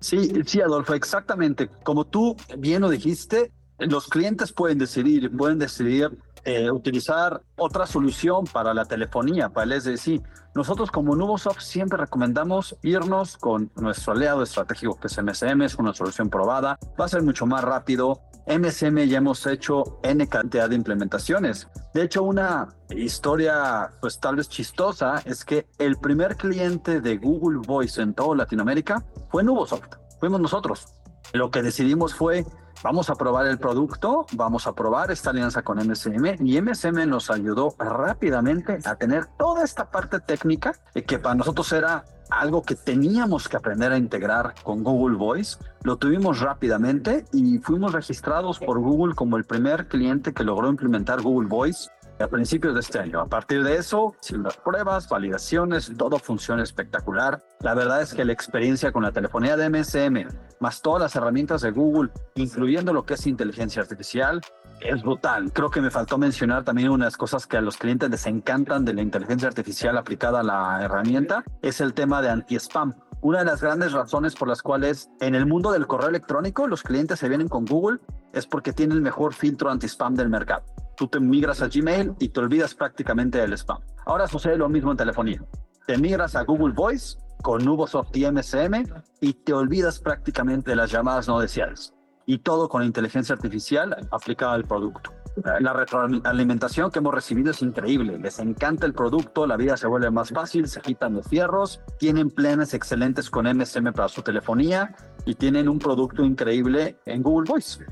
Sí, 0.00 0.32
sí, 0.44 0.60
Adolfo, 0.60 0.92
exactamente. 0.94 1.68
Como 1.84 2.04
tú 2.04 2.36
bien 2.58 2.82
lo 2.82 2.88
dijiste, 2.88 3.52
los 3.78 4.08
clientes 4.08 4.52
pueden 4.52 4.78
decidir, 4.78 5.30
pueden 5.36 5.60
decidir 5.60 6.18
eh, 6.44 6.68
utilizar 6.68 7.42
otra 7.56 7.86
solución 7.86 8.44
para 8.44 8.74
la 8.74 8.86
telefonía, 8.86 9.50
para 9.50 9.72
el 9.72 9.80
SDC. 9.80 10.20
Nosotros 10.56 10.90
como 10.90 11.14
Nubosoft 11.14 11.60
siempre 11.60 11.96
recomendamos 11.96 12.76
irnos 12.82 13.36
con 13.36 13.70
nuestro 13.76 14.14
aliado 14.14 14.42
estratégico 14.42 14.98
que 14.98 15.06
es 15.06 15.16
MSM, 15.16 15.62
es 15.62 15.76
una 15.76 15.94
solución 15.94 16.28
probada, 16.28 16.76
va 17.00 17.04
a 17.04 17.08
ser 17.08 17.22
mucho 17.22 17.46
más 17.46 17.62
rápido, 17.62 18.20
MSM 18.46 18.98
ya 19.06 19.18
hemos 19.18 19.46
hecho 19.46 20.00
N 20.02 20.26
cantidad 20.28 20.68
de 20.68 20.76
implementaciones. 20.76 21.68
De 21.94 22.02
hecho, 22.02 22.22
una 22.22 22.68
historia, 22.90 23.90
pues 24.00 24.18
tal 24.18 24.36
vez 24.36 24.48
chistosa, 24.48 25.22
es 25.24 25.44
que 25.44 25.66
el 25.78 25.96
primer 25.96 26.36
cliente 26.36 27.00
de 27.00 27.18
Google 27.18 27.60
Voice 27.66 28.00
en 28.00 28.14
toda 28.14 28.36
Latinoamérica 28.36 29.04
fue 29.30 29.42
Nubosoft. 29.42 29.96
Fuimos 30.18 30.40
nosotros. 30.40 30.86
Lo 31.32 31.50
que 31.50 31.62
decidimos 31.62 32.14
fue, 32.14 32.44
vamos 32.82 33.10
a 33.10 33.14
probar 33.14 33.46
el 33.46 33.58
producto, 33.58 34.26
vamos 34.32 34.66
a 34.66 34.74
probar 34.74 35.10
esta 35.10 35.30
alianza 35.30 35.62
con 35.62 35.78
MSM 35.78 36.44
y 36.44 36.60
MSM 36.60 37.08
nos 37.08 37.30
ayudó 37.30 37.74
rápidamente 37.78 38.78
a 38.84 38.96
tener 38.96 39.26
toda 39.38 39.64
esta 39.64 39.90
parte 39.90 40.20
técnica 40.20 40.72
que 41.06 41.18
para 41.18 41.36
nosotros 41.36 41.72
era 41.72 42.04
algo 42.30 42.62
que 42.62 42.74
teníamos 42.74 43.48
que 43.48 43.56
aprender 43.56 43.92
a 43.92 43.98
integrar 43.98 44.54
con 44.62 44.82
Google 44.82 45.16
Voice. 45.16 45.58
Lo 45.82 45.96
tuvimos 45.96 46.40
rápidamente 46.40 47.24
y 47.32 47.58
fuimos 47.58 47.92
registrados 47.92 48.58
por 48.58 48.78
Google 48.78 49.14
como 49.14 49.36
el 49.36 49.44
primer 49.44 49.88
cliente 49.88 50.32
que 50.32 50.44
logró 50.44 50.68
implementar 50.68 51.22
Google 51.22 51.48
Voice 51.48 51.90
a 52.22 52.28
principios 52.28 52.74
de 52.74 52.80
este 52.80 52.98
año. 52.98 53.20
A 53.20 53.26
partir 53.26 53.64
de 53.64 53.76
eso, 53.76 54.14
sin 54.20 54.42
las 54.42 54.56
pruebas, 54.56 55.08
validaciones, 55.08 55.92
todo 55.96 56.18
funciona 56.18 56.62
espectacular. 56.62 57.42
La 57.60 57.74
verdad 57.74 58.02
es 58.02 58.14
que 58.14 58.24
la 58.24 58.32
experiencia 58.32 58.92
con 58.92 59.02
la 59.02 59.12
telefonía 59.12 59.56
de 59.56 59.70
MSM, 59.70 60.28
más 60.60 60.82
todas 60.82 61.00
las 61.00 61.16
herramientas 61.16 61.62
de 61.62 61.70
Google, 61.70 62.10
incluyendo 62.34 62.92
lo 62.92 63.04
que 63.04 63.14
es 63.14 63.26
inteligencia 63.26 63.82
artificial, 63.82 64.40
es 64.80 65.02
brutal. 65.02 65.52
Creo 65.52 65.70
que 65.70 65.80
me 65.80 65.90
faltó 65.90 66.18
mencionar 66.18 66.64
también 66.64 66.90
unas 66.90 67.16
cosas 67.16 67.46
que 67.46 67.56
a 67.56 67.60
los 67.60 67.76
clientes 67.76 68.10
les 68.10 68.26
encantan 68.26 68.84
de 68.84 68.94
la 68.94 69.02
inteligencia 69.02 69.48
artificial 69.48 69.96
aplicada 69.98 70.40
a 70.40 70.42
la 70.42 70.82
herramienta, 70.82 71.44
es 71.62 71.80
el 71.80 71.94
tema 71.94 72.22
de 72.22 72.30
anti-spam. 72.30 72.94
Una 73.22 73.40
de 73.40 73.44
las 73.44 73.60
grandes 73.60 73.92
razones 73.92 74.34
por 74.34 74.48
las 74.48 74.62
cuales 74.62 75.10
en 75.20 75.34
el 75.34 75.44
mundo 75.44 75.72
del 75.72 75.86
correo 75.86 76.08
electrónico 76.08 76.66
los 76.66 76.82
clientes 76.82 77.18
se 77.18 77.28
vienen 77.28 77.48
con 77.48 77.66
Google 77.66 77.98
es 78.32 78.46
porque 78.46 78.72
tiene 78.72 78.94
el 78.94 79.02
mejor 79.02 79.34
filtro 79.34 79.70
anti-spam 79.70 80.14
del 80.14 80.30
mercado. 80.30 80.64
Tú 80.96 81.06
te 81.08 81.20
migras 81.20 81.60
a 81.60 81.68
Gmail 81.68 82.14
y 82.18 82.28
te 82.28 82.40
olvidas 82.40 82.74
prácticamente 82.74 83.38
del 83.38 83.52
spam. 83.52 83.80
Ahora 84.06 84.26
sucede 84.26 84.56
lo 84.56 84.68
mismo 84.68 84.90
en 84.90 84.96
telefonía. 84.96 85.42
Te 85.86 85.98
migras 85.98 86.34
a 86.34 86.44
Google 86.44 86.74
Voice 86.74 87.18
con 87.42 87.64
Nubosoft 87.64 88.16
y 88.16 88.30
MSM 88.30 88.84
y 89.20 89.34
te 89.34 89.52
olvidas 89.52 89.98
prácticamente 89.98 90.70
de 90.70 90.76
las 90.76 90.90
llamadas 90.90 91.28
no 91.28 91.40
deseadas 91.40 91.94
y 92.30 92.38
todo 92.38 92.68
con 92.68 92.84
inteligencia 92.84 93.34
artificial 93.34 94.08
aplicada 94.12 94.52
al 94.52 94.64
producto. 94.64 95.10
La 95.58 95.72
retroalimentación 95.72 96.92
que 96.92 97.00
hemos 97.00 97.12
recibido 97.12 97.50
es 97.50 97.60
increíble. 97.60 98.18
Les 98.18 98.38
encanta 98.38 98.86
el 98.86 98.92
producto, 98.92 99.48
la 99.48 99.56
vida 99.56 99.76
se 99.76 99.88
vuelve 99.88 100.12
más 100.12 100.30
fácil, 100.30 100.68
se 100.68 100.80
quitan 100.80 101.14
los 101.14 101.26
fierros, 101.26 101.80
tienen 101.98 102.30
planes 102.30 102.72
excelentes 102.72 103.30
con 103.30 103.46
MSM 103.46 103.92
para 103.92 104.08
su 104.08 104.22
telefonía 104.22 104.94
y 105.26 105.34
tienen 105.34 105.68
un 105.68 105.80
producto 105.80 106.24
increíble 106.24 106.96
en 107.04 107.20
Google 107.20 107.50
Voice. 107.50 107.84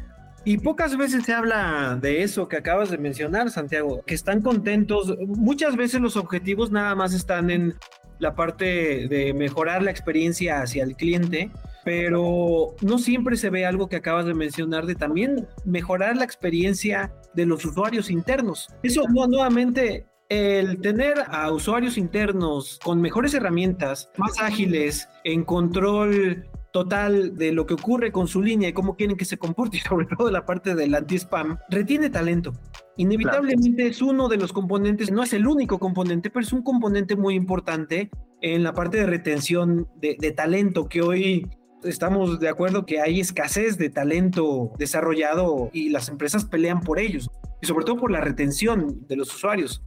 Y 0.45 0.59
pocas 0.59 0.97
veces 0.97 1.25
se 1.25 1.33
habla 1.33 1.99
de 2.01 2.23
eso 2.23 2.47
que 2.47 2.59
acabas 2.59 2.91
de 2.91 2.99
mencionar, 2.99 3.51
Santiago, 3.51 4.05
que 4.07 4.15
están 4.15 4.41
contentos. 4.41 5.13
Muchas 5.27 5.75
veces 5.75 6.01
los 6.01 6.17
objetivos 6.17 6.71
nada 6.71 6.95
más 6.95 7.13
están 7.13 7.51
en 7.51 7.75
la 8.21 8.37
parte 8.37 9.09
de 9.09 9.35
mejorar 9.35 9.83
la 9.83 9.91
experiencia 9.91 10.63
hacia 10.63 10.85
el 10.85 10.95
cliente, 10.95 11.51
pero 11.89 12.75
no 12.83 12.99
siempre 12.99 13.39
se 13.39 13.49
ve 13.49 13.65
algo 13.65 13.89
que 13.89 13.97
acabas 13.97 14.27
de 14.27 14.35
mencionar 14.35 14.85
de 14.85 14.95
también 14.95 15.49
mejorar 15.65 16.19
la 16.19 16.25
experiencia 16.25 17.15
de 17.33 17.47
los 17.47 17.65
usuarios 17.65 18.11
internos. 18.11 18.69
Eso 18.83 19.05
nuevamente 19.09 20.05
el 20.29 20.83
tener 20.83 21.15
a 21.31 21.51
usuarios 21.51 21.97
internos 21.97 22.79
con 22.85 23.01
mejores 23.01 23.33
herramientas, 23.33 24.11
más 24.19 24.39
ágiles, 24.39 25.09
en 25.25 25.45
control 25.45 26.45
total 26.75 27.39
de 27.39 27.53
lo 27.53 27.65
que 27.65 27.73
ocurre 27.73 28.13
con 28.13 28.29
su 28.29 28.43
línea 28.43 28.69
y 28.69 28.75
cómo 28.75 28.95
quieren 28.95 29.17
que 29.17 29.25
se 29.25 29.39
comporte, 29.39 29.81
sobre 29.89 30.09
todo 30.15 30.31
la 30.31 30.45
parte 30.45 30.75
del 30.75 30.95
anti-spam, 30.95 31.57
retiene 31.71 32.11
talento. 32.11 32.53
Inevitablemente 32.99 33.87
es 33.87 34.03
uno 34.03 34.29
de 34.29 34.37
los 34.37 34.53
componentes, 34.53 35.11
no 35.11 35.23
es 35.23 35.33
el 35.33 35.47
único 35.47 35.79
componente, 35.79 36.29
pero 36.29 36.45
es 36.45 36.53
un 36.53 36.63
componente 36.63 37.17
muy 37.17 37.35
importante 37.35 38.11
en 38.43 38.63
la 38.63 38.75
parte 38.75 38.99
de 38.99 39.07
retención 39.07 39.89
de, 39.97 40.19
de 40.21 40.33
talento 40.33 40.87
que 40.87 41.01
hoy 41.01 41.49
estamos 41.85 42.41
de 42.41 42.49
acuerdo 42.49 42.85
que 42.87 43.01
hay 43.01 43.21
escasez 43.21 43.79
de 43.79 43.91
talento 43.91 44.73
desarrollado 44.79 45.71
y 45.73 45.91
las 45.91 46.09
empresas 46.09 46.45
pelean 46.45 46.81
por 46.81 46.99
ellos 46.99 47.31
y 47.61 47.67
sobre 47.67 47.85
todo 47.85 47.97
por 47.97 48.11
la 48.11 48.21
retención 48.21 49.07
de 49.07 49.17
los 49.17 49.35
usuarios. 49.35 49.83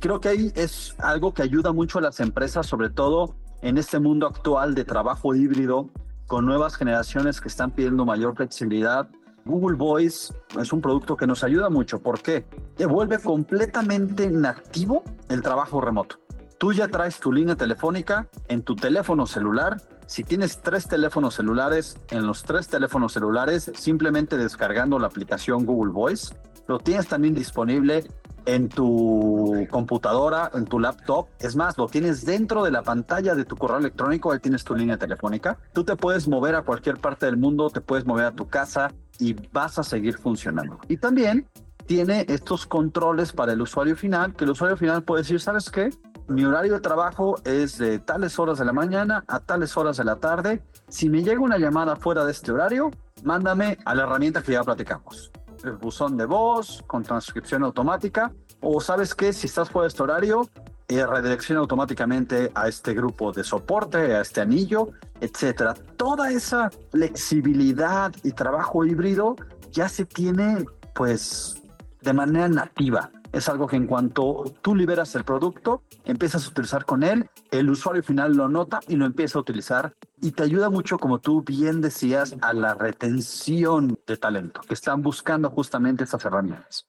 Creo 0.00 0.20
que 0.20 0.28
ahí 0.28 0.52
es 0.54 0.94
algo 0.98 1.34
que 1.34 1.42
ayuda 1.42 1.72
mucho 1.72 1.98
a 1.98 2.02
las 2.02 2.20
empresas, 2.20 2.66
sobre 2.66 2.90
todo 2.90 3.36
en 3.62 3.76
este 3.76 3.98
mundo 3.98 4.26
actual 4.26 4.74
de 4.74 4.84
trabajo 4.84 5.34
híbrido, 5.34 5.90
con 6.26 6.46
nuevas 6.46 6.76
generaciones 6.76 7.40
que 7.40 7.48
están 7.48 7.72
pidiendo 7.72 8.06
mayor 8.06 8.34
flexibilidad. 8.34 9.08
Google 9.44 9.76
Voice 9.76 10.32
es 10.58 10.72
un 10.72 10.80
producto 10.80 11.16
que 11.16 11.26
nos 11.26 11.44
ayuda 11.44 11.68
mucho. 11.68 12.00
¿Por 12.00 12.22
qué? 12.22 12.46
Te 12.76 12.86
vuelve 12.86 13.18
completamente 13.18 14.30
nativo 14.30 15.02
el 15.28 15.42
trabajo 15.42 15.80
remoto. 15.80 16.16
Tú 16.60 16.74
ya 16.74 16.88
traes 16.88 17.18
tu 17.18 17.32
línea 17.32 17.56
telefónica 17.56 18.28
en 18.48 18.60
tu 18.60 18.76
teléfono 18.76 19.24
celular. 19.24 19.80
Si 20.04 20.24
tienes 20.24 20.60
tres 20.60 20.86
teléfonos 20.86 21.34
celulares, 21.34 21.96
en 22.10 22.26
los 22.26 22.42
tres 22.42 22.68
teléfonos 22.68 23.14
celulares, 23.14 23.72
simplemente 23.74 24.36
descargando 24.36 24.98
la 24.98 25.06
aplicación 25.06 25.64
Google 25.64 25.90
Voice, 25.90 26.34
lo 26.68 26.78
tienes 26.78 27.08
también 27.08 27.32
disponible 27.34 28.04
en 28.44 28.68
tu 28.68 29.66
computadora, 29.70 30.50
en 30.52 30.66
tu 30.66 30.78
laptop. 30.78 31.28
Es 31.38 31.56
más, 31.56 31.78
lo 31.78 31.86
tienes 31.86 32.26
dentro 32.26 32.62
de 32.62 32.72
la 32.72 32.82
pantalla 32.82 33.34
de 33.34 33.46
tu 33.46 33.56
correo 33.56 33.78
electrónico, 33.78 34.30
ahí 34.30 34.38
tienes 34.38 34.62
tu 34.62 34.74
línea 34.74 34.98
telefónica. 34.98 35.56
Tú 35.72 35.84
te 35.84 35.96
puedes 35.96 36.28
mover 36.28 36.56
a 36.56 36.60
cualquier 36.60 36.98
parte 36.98 37.24
del 37.24 37.38
mundo, 37.38 37.70
te 37.70 37.80
puedes 37.80 38.04
mover 38.04 38.26
a 38.26 38.32
tu 38.32 38.48
casa 38.48 38.92
y 39.18 39.32
vas 39.50 39.78
a 39.78 39.82
seguir 39.82 40.18
funcionando. 40.18 40.78
Y 40.88 40.98
también 40.98 41.48
tiene 41.86 42.26
estos 42.28 42.66
controles 42.66 43.32
para 43.32 43.54
el 43.54 43.62
usuario 43.62 43.96
final, 43.96 44.34
que 44.34 44.44
el 44.44 44.50
usuario 44.50 44.76
final 44.76 45.04
puede 45.04 45.22
decir, 45.22 45.40
¿sabes 45.40 45.70
qué? 45.70 45.88
Mi 46.30 46.44
horario 46.44 46.74
de 46.74 46.80
trabajo 46.80 47.40
es 47.42 47.76
de 47.76 47.98
tales 47.98 48.38
horas 48.38 48.56
de 48.60 48.64
la 48.64 48.72
mañana 48.72 49.24
a 49.26 49.40
tales 49.40 49.76
horas 49.76 49.96
de 49.96 50.04
la 50.04 50.14
tarde. 50.14 50.62
Si 50.88 51.10
me 51.10 51.24
llega 51.24 51.40
una 51.40 51.58
llamada 51.58 51.96
fuera 51.96 52.24
de 52.24 52.30
este 52.30 52.52
horario, 52.52 52.92
mándame 53.24 53.78
a 53.84 53.96
la 53.96 54.04
herramienta 54.04 54.40
que 54.40 54.52
ya 54.52 54.62
platicamos 54.62 55.32
el 55.64 55.72
buzón 55.72 56.16
de 56.16 56.26
voz 56.26 56.84
con 56.86 57.02
transcripción 57.02 57.64
automática 57.64 58.30
o 58.60 58.80
sabes 58.80 59.12
que 59.12 59.32
si 59.32 59.48
estás 59.48 59.70
fuera 59.70 59.86
de 59.86 59.88
este 59.88 60.04
horario 60.04 60.48
eh, 60.86 61.04
redirecciona 61.04 61.62
automáticamente 61.62 62.52
a 62.54 62.68
este 62.68 62.94
grupo 62.94 63.32
de 63.32 63.42
soporte, 63.42 64.14
a 64.14 64.20
este 64.20 64.40
anillo, 64.40 64.90
etcétera. 65.20 65.74
Toda 65.96 66.30
esa 66.30 66.70
flexibilidad 66.92 68.14
y 68.22 68.30
trabajo 68.30 68.84
híbrido 68.84 69.34
ya 69.72 69.88
se 69.88 70.04
tiene 70.04 70.64
pues 70.94 71.60
de 72.02 72.12
manera 72.12 72.48
nativa 72.48 73.10
es 73.32 73.48
algo 73.48 73.66
que 73.66 73.76
en 73.76 73.86
cuanto 73.86 74.44
tú 74.62 74.74
liberas 74.74 75.14
el 75.14 75.24
producto, 75.24 75.82
empiezas 76.04 76.46
a 76.46 76.48
utilizar 76.50 76.84
con 76.84 77.02
él, 77.02 77.28
el 77.50 77.70
usuario 77.70 78.02
final 78.02 78.36
lo 78.36 78.48
nota 78.48 78.80
y 78.88 78.96
lo 78.96 79.06
empieza 79.06 79.38
a 79.38 79.42
utilizar 79.42 79.94
y 80.20 80.32
te 80.32 80.42
ayuda 80.42 80.70
mucho, 80.70 80.98
como 80.98 81.18
tú 81.18 81.42
bien 81.42 81.80
decías, 81.80 82.34
a 82.40 82.52
la 82.52 82.74
retención 82.74 83.98
de 84.06 84.16
talento, 84.16 84.60
que 84.66 84.74
están 84.74 85.02
buscando 85.02 85.50
justamente 85.50 86.04
estas 86.04 86.24
herramientas. 86.24 86.86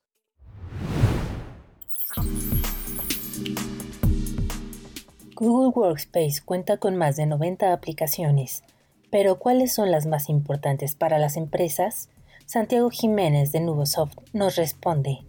Google 5.36 5.70
Workspace 5.70 6.42
cuenta 6.46 6.78
con 6.78 6.98
más 6.98 7.16
de 7.16 7.26
90 7.26 7.74
aplicaciones, 7.74 8.64
pero 9.10 9.40
¿cuáles 9.40 9.74
son 9.74 9.90
las 9.90 10.06
más 10.06 10.30
importantes 10.30 10.96
para 10.96 11.18
las 11.18 11.36
empresas? 11.36 12.10
Santiago 12.46 12.90
Jiménez 12.90 13.52
de 13.52 13.62
Nubosoft 13.62 14.18
nos 14.34 14.56
responde. 14.56 15.26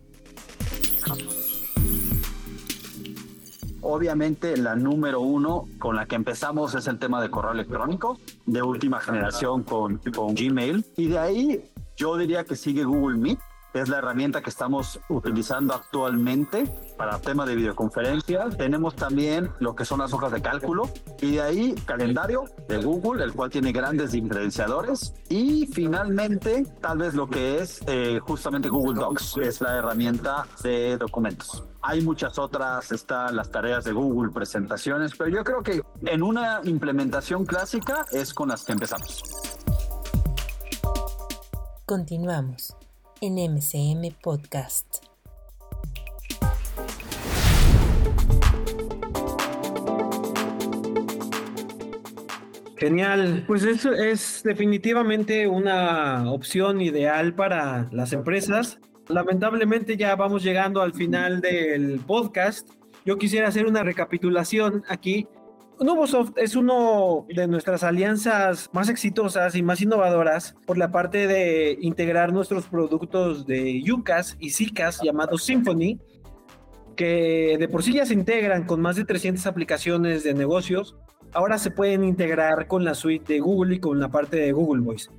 Obviamente 3.83 4.57
la 4.57 4.77
número 4.77 5.21
uno 5.21 5.69
con 5.79 5.97
la 5.97 6.07
que 6.07 6.15
empezamos 6.15 6.75
es 6.75 6.87
el 6.87 6.99
tema 6.99 7.21
de 7.21 7.31
correo 7.31 7.53
electrónico 7.53 8.19
de 8.47 8.63
última 8.63 9.01
generación 9.01 9.65
con, 9.65 9.99
con 10.15 10.35
Gmail. 10.35 10.85
Y 10.97 11.09
de 11.09 11.19
ahí 11.19 11.65
yo 11.97 12.17
diría 12.17 12.45
que 12.45 12.57
sigue 12.57 12.85
Google 12.85 13.19
Meet 13.19 13.39
es 13.75 13.89
la 13.89 13.99
herramienta 13.99 14.43
que 14.43 14.51
estamos 14.51 15.01
utilizando 15.09 15.75
actualmente 15.75 16.65
para 16.97 17.19
tema 17.19 17.47
de 17.47 17.57
videoconferencia. 17.57 18.49
Tenemos 18.51 18.95
también 18.97 19.51
lo 19.61 19.75
que 19.75 19.85
son 19.85 20.01
las 20.01 20.13
hojas 20.13 20.33
de 20.33 20.43
cálculo 20.43 20.91
y 21.21 21.33
de 21.33 21.43
ahí 21.43 21.75
calendario 21.87 22.45
de 22.69 22.83
Google, 22.83 23.25
el 23.25 23.33
cual 23.33 23.51
tiene 23.51 23.73
grandes 23.73 24.13
diferenciadores. 24.13 25.15
Y 25.29 25.67
finalmente, 25.67 26.65
tal 26.81 26.99
vez 26.99 27.15
lo 27.15 27.29
que 27.29 27.61
es 27.61 27.81
eh, 27.87 28.19
justamente 28.21 28.69
Google 28.69 29.01
Docs, 29.01 29.39
es 29.39 29.61
la 29.61 29.79
herramienta 29.79 30.47
de 30.63 30.99
documentos. 30.99 31.65
Hay 31.81 32.03
muchas 32.03 32.39
otras, 32.39 32.93
están 32.93 33.35
las 33.35 33.51
tareas 33.51 33.85
de 33.85 33.93
Google, 33.93 34.31
presentaciones, 34.33 35.13
pero 35.17 35.31
yo 35.31 35.43
creo 35.43 35.63
que 35.63 35.83
en 36.03 36.23
una 36.23 36.61
implementación 36.65 37.45
clásica 37.45 38.07
es 38.13 38.33
con 38.33 38.51
las 38.51 38.65
que 38.65 38.73
empezamos. 38.73 39.23
Continuamos 41.85 42.77
en 43.23 43.37
MCM 43.37 44.15
Podcast. 44.21 44.97
Genial, 52.77 53.45
pues 53.47 53.63
eso 53.63 53.93
es 53.93 54.43
definitivamente 54.43 55.47
una 55.47 56.33
opción 56.33 56.81
ideal 56.81 57.33
para 57.33 57.89
las 57.93 58.13
empresas. 58.13 58.81
Lamentablemente 59.07 59.97
ya 59.97 60.17
vamos 60.17 60.43
llegando 60.43 60.83
al 60.83 60.93
final 60.93 61.41
del 61.41 62.01
podcast. 62.01 62.71
Yo 63.07 63.19
quisiera 63.19 63.47
hacer 63.47 63.67
una 63.67 63.85
recapitulación 63.85 64.83
aquí. 64.89 65.29
Nubosoft 65.85 66.33
es 66.37 66.57
uno 66.57 67.27
de 67.29 67.47
nuestras 67.47 67.83
alianzas 67.83 68.71
más 68.73 68.89
exitosas 68.89 69.55
y 69.55 69.63
más 69.63 69.81
innovadoras 69.81 70.55
por 70.67 70.79
la 70.79 70.91
parte 70.91 71.27
de 71.27 71.79
integrar 71.81 72.33
nuestros 72.33 72.67
productos 72.67 73.47
de 73.47 73.83
UCAS 73.91 74.37
y 74.41 74.51
SICAS 74.51 75.01
llamados 75.03 75.45
Symphony, 75.45 75.99
que 76.97 77.57
de 77.59 77.69
por 77.69 77.83
sí 77.83 77.95
ya 77.95 78.07
se 78.07 78.15
integran 78.15 78.65
con 78.65 78.81
más 78.81 78.97
de 78.97 79.05
300 79.05 79.47
aplicaciones 79.47 80.25
de 80.25 80.35
negocios 80.35 80.97
ahora 81.35 81.59
se 81.59 81.71
pueden 81.71 82.05
integrar 82.05 82.67
con 82.67 82.85
la 82.85 82.95
suite 82.95 83.35
de 83.35 83.41
Google 83.41 83.77
y 83.77 83.81
con 83.81 84.01
la 84.01 84.11
parte 84.11 84.37
de 84.37 84.53
Google 84.53 84.83
Voice. 84.83 85.11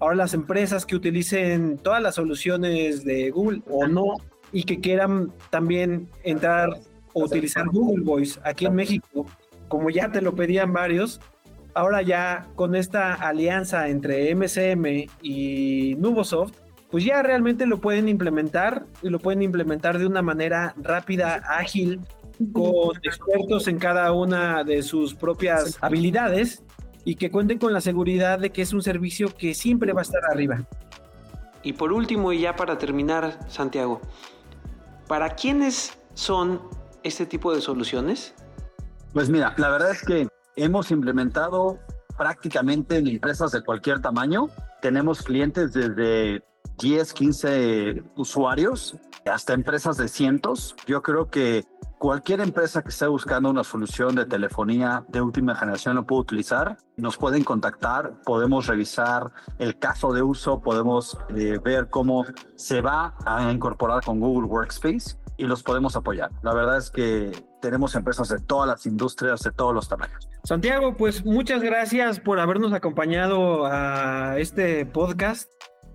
Ahora 0.00 0.16
las 0.16 0.34
empresas 0.34 0.84
que 0.84 0.96
utilicen 0.96 1.78
todas 1.78 2.02
las 2.02 2.16
soluciones 2.16 3.04
de 3.04 3.30
Google 3.30 3.62
o 3.70 3.86
no 3.86 4.16
y 4.52 4.64
que 4.64 4.80
quieran 4.80 5.32
también 5.50 6.08
entrar 6.24 6.70
o 7.12 7.24
utilizar 7.24 7.68
Google 7.68 8.04
Voice 8.04 8.40
aquí 8.44 8.66
en 8.66 8.74
México, 8.74 9.26
como 9.72 9.88
ya 9.88 10.12
te 10.12 10.20
lo 10.20 10.34
pedían 10.34 10.74
varios, 10.74 11.18
ahora 11.72 12.02
ya 12.02 12.46
con 12.56 12.74
esta 12.74 13.14
alianza 13.14 13.88
entre 13.88 14.34
MCM 14.34 15.08
y 15.22 15.94
Nubosoft, 15.94 16.52
pues 16.90 17.06
ya 17.06 17.22
realmente 17.22 17.64
lo 17.64 17.80
pueden 17.80 18.06
implementar 18.06 18.84
y 19.00 19.08
lo 19.08 19.18
pueden 19.18 19.40
implementar 19.40 19.98
de 19.98 20.04
una 20.04 20.20
manera 20.20 20.74
rápida, 20.76 21.36
ágil 21.48 22.02
con 22.52 22.98
expertos 23.02 23.66
en 23.66 23.78
cada 23.78 24.12
una 24.12 24.62
de 24.62 24.82
sus 24.82 25.14
propias 25.14 25.78
habilidades 25.80 26.62
y 27.06 27.14
que 27.14 27.30
cuenten 27.30 27.56
con 27.56 27.72
la 27.72 27.80
seguridad 27.80 28.40
de 28.40 28.50
que 28.50 28.60
es 28.60 28.74
un 28.74 28.82
servicio 28.82 29.34
que 29.34 29.54
siempre 29.54 29.94
va 29.94 30.00
a 30.00 30.02
estar 30.02 30.20
arriba. 30.30 30.66
Y 31.62 31.72
por 31.72 31.94
último, 31.94 32.30
y 32.34 32.40
ya 32.40 32.56
para 32.56 32.76
terminar, 32.76 33.38
Santiago, 33.48 34.02
¿para 35.08 35.30
quiénes 35.30 35.98
son 36.12 36.60
este 37.04 37.24
tipo 37.24 37.54
de 37.54 37.62
soluciones? 37.62 38.34
Pues 39.12 39.28
mira, 39.28 39.54
la 39.58 39.68
verdad 39.68 39.90
es 39.90 40.02
que 40.02 40.26
hemos 40.56 40.90
implementado 40.90 41.78
prácticamente 42.16 42.96
en 42.96 43.06
empresas 43.08 43.52
de 43.52 43.62
cualquier 43.62 44.00
tamaño. 44.00 44.48
Tenemos 44.80 45.22
clientes 45.22 45.74
desde 45.74 46.42
10, 46.78 47.12
15 47.12 48.02
usuarios 48.16 48.96
hasta 49.26 49.52
empresas 49.52 49.98
de 49.98 50.08
cientos. 50.08 50.74
Yo 50.86 51.02
creo 51.02 51.28
que 51.28 51.64
cualquier 51.98 52.40
empresa 52.40 52.82
que 52.82 52.88
esté 52.88 53.06
buscando 53.06 53.50
una 53.50 53.64
solución 53.64 54.14
de 54.14 54.24
telefonía 54.24 55.04
de 55.08 55.20
última 55.20 55.54
generación 55.54 55.96
lo 55.96 56.06
puede 56.06 56.22
utilizar. 56.22 56.78
Nos 56.96 57.18
pueden 57.18 57.44
contactar, 57.44 58.14
podemos 58.24 58.66
revisar 58.66 59.30
el 59.58 59.78
caso 59.78 60.14
de 60.14 60.22
uso, 60.22 60.62
podemos 60.62 61.18
eh, 61.36 61.60
ver 61.62 61.90
cómo 61.90 62.24
se 62.56 62.80
va 62.80 63.14
a 63.26 63.52
incorporar 63.52 64.02
con 64.02 64.20
Google 64.20 64.48
Workspace 64.48 65.21
y 65.36 65.44
los 65.44 65.62
podemos 65.62 65.96
apoyar. 65.96 66.30
La 66.42 66.54
verdad 66.54 66.78
es 66.78 66.90
que 66.90 67.32
tenemos 67.60 67.94
empresas 67.94 68.28
de 68.28 68.38
todas 68.40 68.68
las 68.68 68.86
industrias, 68.86 69.42
de 69.42 69.52
todos 69.52 69.74
los 69.74 69.88
tamaños. 69.88 70.28
Santiago, 70.44 70.96
pues 70.96 71.24
muchas 71.24 71.62
gracias 71.62 72.20
por 72.20 72.40
habernos 72.40 72.72
acompañado 72.72 73.66
a 73.66 74.38
este 74.38 74.84
podcast. 74.86 75.50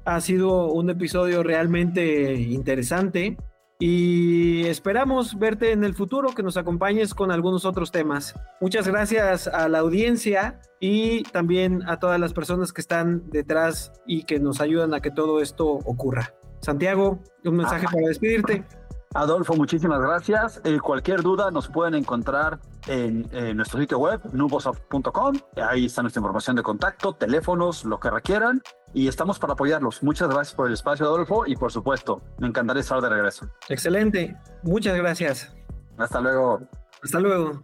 Ha 0.06 0.22
sido 0.22 0.68
un 0.68 0.90
episodio 0.90 1.44
realmente 1.44 2.36
interesante 2.36 3.38
y 3.80 4.66
esperamos 4.66 5.38
verte 5.38 5.72
en 5.72 5.84
el 5.84 5.94
futuro, 5.94 6.30
que 6.30 6.42
nos 6.42 6.58
acompañes 6.58 7.14
con 7.14 7.32
algunos 7.32 7.64
otros 7.66 7.92
temas. 7.92 8.34
Muchas 8.60 8.88
gracias 8.88 9.48
a 9.48 9.70
la 9.70 9.80
audiencia 9.80 10.60
y 10.80 11.24
también 11.24 11.84
a 11.88 12.00
todas 12.00 12.20
las 12.20 12.34
personas 12.34 12.74
que 12.74 12.82
están 12.82 13.30
detrás 13.30 13.92
y 14.08 14.24
que 14.24 14.40
nos 14.40 14.62
ayudan 14.62 14.94
a 14.94 15.00
que 15.00 15.12
todo 15.12 15.42
esto 15.42 15.68
ocurra. 15.68 16.34
Santiago, 16.62 17.20
un 17.46 17.58
mensaje 17.58 17.86
para 17.86 18.08
despedirte. 18.08 18.66
Adolfo, 19.14 19.56
muchísimas 19.56 20.00
gracias. 20.00 20.62
Eh, 20.64 20.80
cualquier 20.80 21.22
duda 21.22 21.50
nos 21.52 21.68
pueden 21.68 21.96
encontrar 21.96 22.60
en, 22.88 23.28
nuestro 23.56 23.80
sitio 23.80 24.00
web, 24.00 24.22
nubosoft.com. 24.32 25.38
Ahí 25.56 25.86
está 25.86 26.02
nuestra 26.02 26.20
información 26.20 26.56
de 26.56 26.64
contacto, 26.64 27.14
teléfonos, 27.14 27.86
lo 27.86 28.00
que 28.00 28.10
requieran. 28.10 28.62
Y 28.94 29.08
estamos 29.08 29.40
para 29.40 29.54
apoyarlos. 29.54 30.04
Muchas 30.04 30.30
gracias 30.30 30.56
por 30.56 30.68
el 30.68 30.74
espacio, 30.74 31.06
Adolfo. 31.06 31.46
Y 31.46 31.56
por 31.56 31.72
supuesto, 31.72 32.22
me 32.40 32.48
encantaría 32.48 32.82
estar 32.82 33.02
de 33.02 33.10
regreso. 33.10 33.50
Excelente. 33.70 34.38
Muchas 34.64 34.96
gracias. 34.98 35.56
Hasta 35.98 36.22
luego. 36.22 36.62
Hasta 37.04 37.20
luego. 37.20 37.64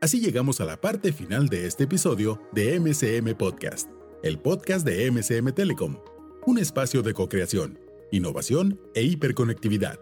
Así 0.00 0.20
llegamos 0.20 0.60
a 0.60 0.64
la 0.64 0.78
parte 0.78 1.12
final 1.12 1.48
de 1.48 1.66
este 1.66 1.84
episodio 1.84 2.40
de 2.52 2.80
MCM 2.80 3.36
Podcast 3.36 3.90
el 4.22 4.38
podcast 4.38 4.86
de 4.86 5.10
MCM 5.10 5.52
Telecom, 5.52 5.98
un 6.46 6.58
espacio 6.58 7.02
de 7.02 7.12
co-creación, 7.14 7.80
innovación 8.10 8.78
e 8.94 9.02
hiperconectividad. 9.02 9.98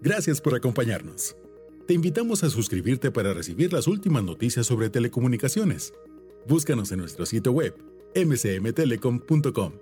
Gracias 0.00 0.40
por 0.40 0.54
acompañarnos. 0.54 1.36
Te 1.86 1.94
invitamos 1.94 2.44
a 2.44 2.50
suscribirte 2.50 3.10
para 3.10 3.32
recibir 3.32 3.72
las 3.72 3.86
últimas 3.86 4.22
noticias 4.24 4.66
sobre 4.66 4.90
telecomunicaciones. 4.90 5.94
Búscanos 6.46 6.92
en 6.92 6.98
nuestro 6.98 7.24
sitio 7.26 7.52
web 7.52 7.74
mcmtelecom.com 8.14 9.72